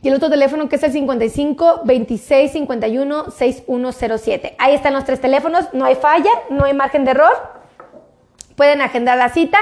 y 0.00 0.08
el 0.08 0.14
otro 0.14 0.30
teléfono 0.30 0.68
que 0.68 0.76
es 0.76 0.82
el 0.82 0.92
55 0.92 1.82
26 1.84 2.52
51 2.52 3.30
6107. 3.30 4.56
Ahí 4.58 4.74
están 4.74 4.94
los 4.94 5.04
tres 5.04 5.20
teléfonos, 5.20 5.66
no 5.72 5.84
hay 5.84 5.94
falla, 5.94 6.30
no 6.50 6.64
hay 6.64 6.74
margen 6.74 7.04
de 7.04 7.12
error. 7.12 7.32
Pueden 8.56 8.80
agendar 8.80 9.16
la 9.16 9.28
cita. 9.30 9.58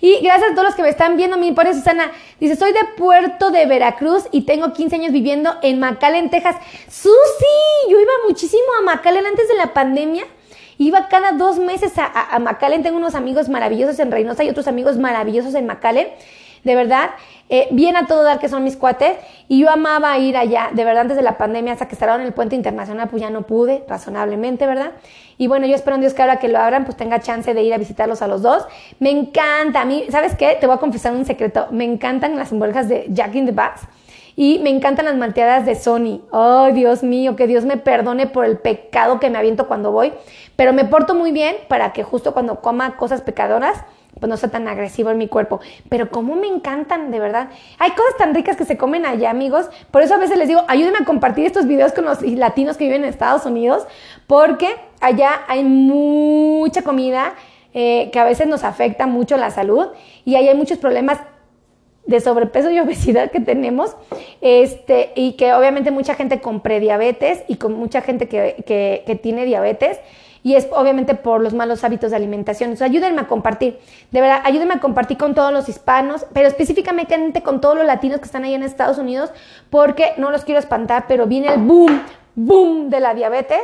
Y 0.00 0.20
gracias 0.22 0.52
a 0.52 0.54
todos 0.54 0.68
los 0.68 0.74
que 0.76 0.82
me 0.82 0.88
están 0.88 1.16
viendo, 1.16 1.36
mi 1.36 1.52
por 1.52 1.66
Susana 1.74 2.10
dice, 2.38 2.56
soy 2.56 2.72
de 2.72 2.80
Puerto 2.96 3.50
de 3.50 3.66
Veracruz 3.66 4.24
y 4.32 4.42
tengo 4.42 4.72
15 4.72 4.96
años 4.96 5.12
viviendo 5.12 5.54
en 5.62 5.78
McAllen, 5.78 6.30
Texas. 6.30 6.56
Susi, 6.88 7.10
yo 7.90 8.00
iba 8.00 8.12
muchísimo 8.26 8.62
a 8.78 8.82
McAllen 8.82 9.26
antes 9.26 9.46
de 9.46 9.56
la 9.56 9.74
pandemia 9.74 10.24
Iba 10.80 11.08
cada 11.08 11.32
dos 11.32 11.58
meses 11.58 11.92
a, 11.98 12.06
a, 12.06 12.58
Tengo 12.58 12.96
unos 12.96 13.14
amigos 13.14 13.50
maravillosos 13.50 13.98
en 13.98 14.10
Reynosa 14.10 14.44
y 14.44 14.48
otros 14.48 14.66
amigos 14.66 14.96
maravillosos 14.96 15.54
en 15.54 15.66
McAllen. 15.66 16.08
De 16.64 16.74
verdad, 16.74 17.10
eh, 17.50 17.68
bien 17.70 17.96
a 17.96 18.06
todo 18.06 18.22
dar 18.22 18.38
que 18.38 18.48
son 18.48 18.64
mis 18.64 18.78
cuates. 18.78 19.18
Y 19.46 19.58
yo 19.60 19.68
amaba 19.68 20.16
ir 20.16 20.38
allá, 20.38 20.70
de 20.72 20.82
verdad, 20.82 21.02
antes 21.02 21.18
de 21.18 21.22
la 21.22 21.36
pandemia, 21.36 21.74
hasta 21.74 21.86
que 21.86 21.96
cerraron 21.96 22.22
el 22.22 22.32
puente 22.32 22.56
internacional, 22.56 23.10
pues 23.10 23.20
ya 23.20 23.28
no 23.28 23.42
pude, 23.42 23.84
razonablemente, 23.88 24.66
¿verdad? 24.66 24.92
Y 25.36 25.48
bueno, 25.48 25.66
yo 25.66 25.74
espero 25.74 25.96
en 25.96 26.00
Dios 26.00 26.14
que 26.14 26.22
ahora 26.22 26.38
que 26.38 26.48
lo 26.48 26.58
abran, 26.58 26.86
pues 26.86 26.96
tenga 26.96 27.20
chance 27.20 27.52
de 27.52 27.62
ir 27.62 27.74
a 27.74 27.76
visitarlos 27.76 28.22
a 28.22 28.26
los 28.26 28.40
dos. 28.40 28.64
Me 29.00 29.10
encanta, 29.10 29.82
a 29.82 29.84
mí, 29.84 30.06
¿sabes 30.08 30.34
qué? 30.34 30.56
Te 30.58 30.66
voy 30.66 30.76
a 30.76 30.78
confesar 30.78 31.12
un 31.12 31.26
secreto. 31.26 31.66
Me 31.72 31.84
encantan 31.84 32.38
las 32.38 32.52
hamburguesas 32.52 32.88
de 32.88 33.04
Jack 33.10 33.34
in 33.34 33.44
the 33.44 33.52
Box. 33.52 33.82
Y 34.42 34.58
me 34.60 34.70
encantan 34.70 35.04
las 35.04 35.16
malteadas 35.16 35.66
de 35.66 35.74
Sony. 35.74 36.22
¡Ay, 36.32 36.72
Dios 36.72 37.02
mío! 37.02 37.36
Que 37.36 37.46
Dios 37.46 37.66
me 37.66 37.76
perdone 37.76 38.26
por 38.26 38.46
el 38.46 38.56
pecado 38.56 39.20
que 39.20 39.28
me 39.28 39.36
aviento 39.36 39.68
cuando 39.68 39.92
voy. 39.92 40.14
Pero 40.56 40.72
me 40.72 40.86
porto 40.86 41.14
muy 41.14 41.30
bien 41.30 41.56
para 41.68 41.92
que 41.92 42.04
justo 42.04 42.32
cuando 42.32 42.62
coma 42.62 42.96
cosas 42.96 43.20
pecadoras, 43.20 43.84
pues 44.18 44.30
no 44.30 44.38
sea 44.38 44.48
tan 44.48 44.66
agresivo 44.66 45.10
en 45.10 45.18
mi 45.18 45.28
cuerpo. 45.28 45.60
Pero 45.90 46.10
cómo 46.10 46.36
me 46.36 46.46
encantan, 46.46 47.10
de 47.10 47.20
verdad. 47.20 47.50
Hay 47.78 47.90
cosas 47.90 48.16
tan 48.16 48.34
ricas 48.34 48.56
que 48.56 48.64
se 48.64 48.78
comen 48.78 49.04
allá, 49.04 49.28
amigos. 49.28 49.68
Por 49.90 50.00
eso 50.00 50.14
a 50.14 50.16
veces 50.16 50.38
les 50.38 50.48
digo, 50.48 50.64
ayúdenme 50.68 51.00
a 51.02 51.04
compartir 51.04 51.44
estos 51.44 51.66
videos 51.66 51.92
con 51.92 52.06
los 52.06 52.22
latinos 52.22 52.78
que 52.78 52.84
viven 52.84 53.04
en 53.04 53.10
Estados 53.10 53.44
Unidos, 53.44 53.86
porque 54.26 54.74
allá 55.02 55.42
hay 55.48 55.64
mucha 55.64 56.80
comida 56.80 57.34
eh, 57.74 58.08
que 58.10 58.18
a 58.18 58.24
veces 58.24 58.48
nos 58.48 58.64
afecta 58.64 59.06
mucho 59.06 59.36
la 59.36 59.50
salud 59.50 59.88
y 60.24 60.34
ahí 60.34 60.48
hay 60.48 60.56
muchos 60.56 60.78
problemas 60.78 61.18
de 62.10 62.20
sobrepeso 62.20 62.70
y 62.70 62.78
obesidad 62.80 63.30
que 63.30 63.40
tenemos, 63.40 63.96
este, 64.40 65.12
y 65.14 65.32
que 65.32 65.54
obviamente 65.54 65.90
mucha 65.90 66.14
gente 66.14 66.40
con 66.40 66.60
prediabetes 66.60 67.44
y 67.48 67.56
con 67.56 67.72
mucha 67.72 68.02
gente 68.02 68.28
que, 68.28 68.62
que, 68.66 69.14
tiene 69.16 69.44
diabetes, 69.44 69.98
y 70.42 70.54
es 70.54 70.68
obviamente 70.72 71.14
por 71.14 71.40
los 71.40 71.52
malos 71.54 71.84
hábitos 71.84 72.10
de 72.10 72.16
alimentación. 72.16 72.70
Entonces, 72.70 72.90
ayúdenme 72.90 73.20
a 73.20 73.26
compartir, 73.26 73.78
de 74.10 74.20
verdad, 74.20 74.40
ayúdenme 74.44 74.74
a 74.74 74.80
compartir 74.80 75.18
con 75.18 75.34
todos 75.34 75.52
los 75.52 75.68
hispanos, 75.68 76.26
pero 76.32 76.48
específicamente 76.48 77.42
con 77.42 77.60
todos 77.60 77.76
los 77.76 77.86
latinos 77.86 78.18
que 78.18 78.24
están 78.24 78.44
ahí 78.44 78.54
en 78.54 78.62
Estados 78.62 78.98
Unidos, 78.98 79.30
porque 79.68 80.12
no 80.16 80.30
los 80.30 80.44
quiero 80.44 80.58
espantar, 80.58 81.04
pero 81.06 81.26
viene 81.26 81.52
el 81.52 81.60
boom, 81.60 82.02
boom 82.34 82.90
de 82.90 83.00
la 83.00 83.14
diabetes 83.14 83.60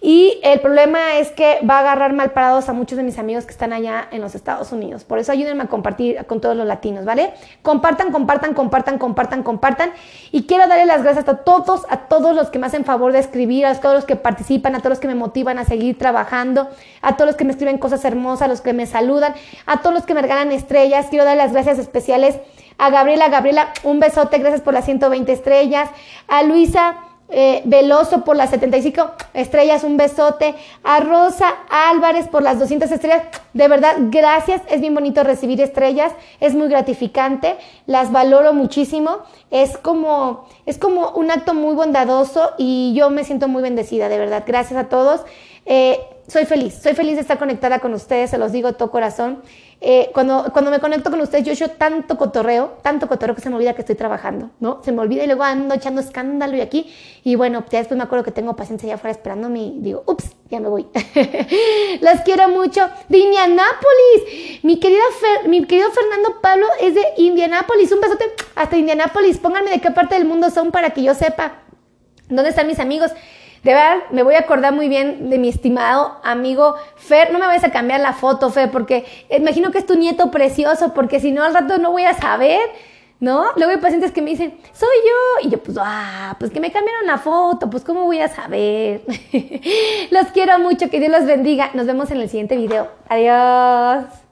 y 0.00 0.38
el 0.44 0.60
problema 0.60 1.16
es 1.16 1.32
que 1.32 1.58
va 1.68 1.78
a 1.78 1.80
agarrar 1.80 2.12
mal 2.12 2.30
parados 2.30 2.68
a 2.68 2.72
muchos 2.72 2.96
de 2.96 3.02
mis 3.02 3.18
amigos 3.18 3.46
que 3.46 3.50
están 3.50 3.72
allá 3.72 4.06
en 4.12 4.20
los 4.20 4.36
Estados 4.36 4.70
Unidos. 4.70 5.02
Por 5.02 5.18
eso 5.18 5.32
ayúdenme 5.32 5.64
a 5.64 5.66
compartir 5.66 6.24
con 6.26 6.40
todos 6.40 6.56
los 6.56 6.66
latinos, 6.66 7.04
¿vale? 7.04 7.32
Compartan, 7.62 8.12
compartan, 8.12 8.54
compartan, 8.54 8.98
compartan, 8.98 9.42
compartan. 9.42 9.90
Y 10.30 10.44
quiero 10.44 10.68
darle 10.68 10.86
las 10.86 11.02
gracias 11.02 11.28
a 11.28 11.38
todos, 11.38 11.84
a 11.90 12.08
todos 12.08 12.36
los 12.36 12.50
que 12.50 12.60
me 12.60 12.66
hacen 12.68 12.84
favor 12.84 13.12
de 13.12 13.18
escribir, 13.18 13.66
a 13.66 13.74
todos 13.74 13.96
los 13.96 14.04
que 14.04 14.14
participan, 14.14 14.76
a 14.76 14.78
todos 14.78 14.90
los 14.90 15.00
que 15.00 15.08
me 15.08 15.16
motivan 15.16 15.58
a 15.58 15.64
seguir 15.64 15.98
trabajando, 15.98 16.68
a 17.02 17.16
todos 17.16 17.26
los 17.26 17.36
que 17.36 17.44
me 17.44 17.50
escriben 17.50 17.78
cosas 17.78 18.04
hermosas, 18.04 18.42
a 18.42 18.48
los 18.48 18.60
que 18.60 18.72
me 18.72 18.86
saludan, 18.86 19.34
a 19.66 19.80
todos 19.80 19.94
los 19.94 20.06
que 20.06 20.14
me 20.14 20.22
regalan 20.22 20.52
estrellas. 20.52 21.06
Quiero 21.10 21.24
dar 21.24 21.36
las 21.36 21.52
gracias 21.52 21.76
especiales 21.80 22.38
a 22.78 22.90
Gabriela. 22.90 23.28
Gabriela, 23.30 23.72
un 23.82 23.98
besote, 23.98 24.38
gracias 24.38 24.60
por 24.60 24.74
las 24.74 24.84
120 24.84 25.32
estrellas. 25.32 25.90
A 26.28 26.44
Luisa. 26.44 27.07
Eh, 27.30 27.62
Veloso 27.66 28.24
por 28.24 28.36
las 28.36 28.50
75 28.50 29.10
estrellas, 29.34 29.84
un 29.84 29.96
besote. 29.96 30.54
A 30.82 31.00
Rosa 31.00 31.54
Álvarez 31.68 32.26
por 32.28 32.42
las 32.42 32.58
200 32.58 32.90
estrellas. 32.90 33.22
De 33.52 33.68
verdad, 33.68 33.96
gracias. 34.10 34.62
Es 34.68 34.80
bien 34.80 34.94
bonito 34.94 35.22
recibir 35.24 35.60
estrellas. 35.60 36.12
Es 36.40 36.54
muy 36.54 36.68
gratificante. 36.68 37.56
Las 37.86 38.12
valoro 38.12 38.52
muchísimo. 38.54 39.18
Es 39.50 39.76
como, 39.76 40.48
es 40.66 40.78
como 40.78 41.10
un 41.10 41.30
acto 41.30 41.54
muy 41.54 41.74
bondadoso 41.74 42.52
y 42.56 42.94
yo 42.94 43.10
me 43.10 43.24
siento 43.24 43.48
muy 43.48 43.62
bendecida, 43.62 44.08
de 44.08 44.18
verdad. 44.18 44.44
Gracias 44.46 44.78
a 44.78 44.88
todos. 44.88 45.22
Eh, 45.66 46.00
soy 46.28 46.44
feliz, 46.44 46.78
soy 46.82 46.94
feliz 46.94 47.14
de 47.14 47.22
estar 47.22 47.38
conectada 47.38 47.78
con 47.80 47.94
ustedes, 47.94 48.30
se 48.30 48.36
los 48.38 48.52
digo 48.52 48.68
de 48.68 48.74
todo 48.74 48.90
corazón. 48.90 49.42
Eh, 49.80 50.10
cuando, 50.12 50.50
cuando 50.52 50.70
me 50.70 50.78
conecto 50.78 51.08
con 51.10 51.20
ustedes, 51.20 51.44
yo 51.46 51.52
echo 51.52 51.70
tanto 51.70 52.18
cotorreo, 52.18 52.78
tanto 52.82 53.08
cotorreo 53.08 53.34
que 53.34 53.40
se 53.40 53.48
me 53.48 53.56
olvida 53.56 53.72
que 53.74 53.80
estoy 53.80 53.94
trabajando, 53.94 54.50
¿no? 54.60 54.82
Se 54.84 54.92
me 54.92 55.00
olvida 55.00 55.24
y 55.24 55.26
luego 55.26 55.44
ando 55.44 55.74
echando 55.74 56.02
escándalo 56.02 56.54
y 56.56 56.60
aquí. 56.60 56.92
Y 57.24 57.36
bueno, 57.36 57.64
ya 57.70 57.78
después 57.78 57.96
me 57.96 58.04
acuerdo 58.04 58.24
que 58.24 58.32
tengo 58.32 58.56
pacientes 58.56 58.84
allá 58.84 58.96
afuera 58.96 59.12
esperándome 59.12 59.60
y 59.60 59.78
digo, 59.80 60.02
ups, 60.06 60.32
ya 60.50 60.60
me 60.60 60.68
voy. 60.68 60.86
Las 62.02 62.22
quiero 62.22 62.48
mucho. 62.48 62.86
De 63.08 63.18
Indianápolis. 63.18 64.62
Mi, 64.64 64.78
querida 64.80 65.00
mi 65.46 65.64
querido 65.64 65.90
Fernando 65.92 66.40
Pablo 66.42 66.66
es 66.80 66.94
de 66.94 67.02
Indianápolis. 67.16 67.90
Un 67.90 68.00
besote 68.00 68.24
hasta 68.54 68.76
Indianápolis. 68.76 69.38
Pónganme 69.38 69.70
de 69.70 69.80
qué 69.80 69.92
parte 69.92 70.16
del 70.16 70.26
mundo 70.26 70.50
son 70.50 70.72
para 70.72 70.90
que 70.90 71.02
yo 71.02 71.14
sepa 71.14 71.62
dónde 72.28 72.50
están 72.50 72.66
mis 72.66 72.80
amigos. 72.80 73.12
De 73.62 73.72
verdad, 73.72 73.98
me 74.10 74.22
voy 74.22 74.34
a 74.34 74.40
acordar 74.40 74.72
muy 74.72 74.88
bien 74.88 75.30
de 75.30 75.38
mi 75.38 75.48
estimado 75.48 76.18
amigo 76.22 76.74
Fer. 76.96 77.32
No 77.32 77.38
me 77.38 77.46
vayas 77.46 77.64
a 77.64 77.72
cambiar 77.72 78.00
la 78.00 78.12
foto, 78.12 78.50
Fer, 78.50 78.70
porque 78.70 79.04
imagino 79.30 79.70
que 79.70 79.78
es 79.78 79.86
tu 79.86 79.96
nieto 79.96 80.30
precioso, 80.30 80.94
porque 80.94 81.20
si 81.20 81.32
no, 81.32 81.42
al 81.42 81.54
rato 81.54 81.78
no 81.78 81.90
voy 81.90 82.04
a 82.04 82.14
saber, 82.14 82.60
¿no? 83.20 83.46
Luego 83.56 83.72
hay 83.72 83.78
pacientes 83.78 84.12
que 84.12 84.22
me 84.22 84.30
dicen, 84.30 84.56
soy 84.72 84.88
yo. 85.04 85.48
Y 85.48 85.50
yo, 85.50 85.62
pues, 85.62 85.76
ah, 85.80 86.36
pues 86.38 86.50
que 86.50 86.60
me 86.60 86.70
cambiaron 86.70 87.06
la 87.06 87.18
foto, 87.18 87.68
pues, 87.68 87.84
¿cómo 87.84 88.04
voy 88.04 88.20
a 88.20 88.28
saber? 88.28 89.02
los 90.10 90.28
quiero 90.32 90.58
mucho, 90.58 90.88
que 90.90 91.00
Dios 91.00 91.12
los 91.12 91.26
bendiga. 91.26 91.70
Nos 91.74 91.86
vemos 91.86 92.10
en 92.10 92.20
el 92.20 92.28
siguiente 92.28 92.56
video. 92.56 92.88
Adiós. 93.08 94.27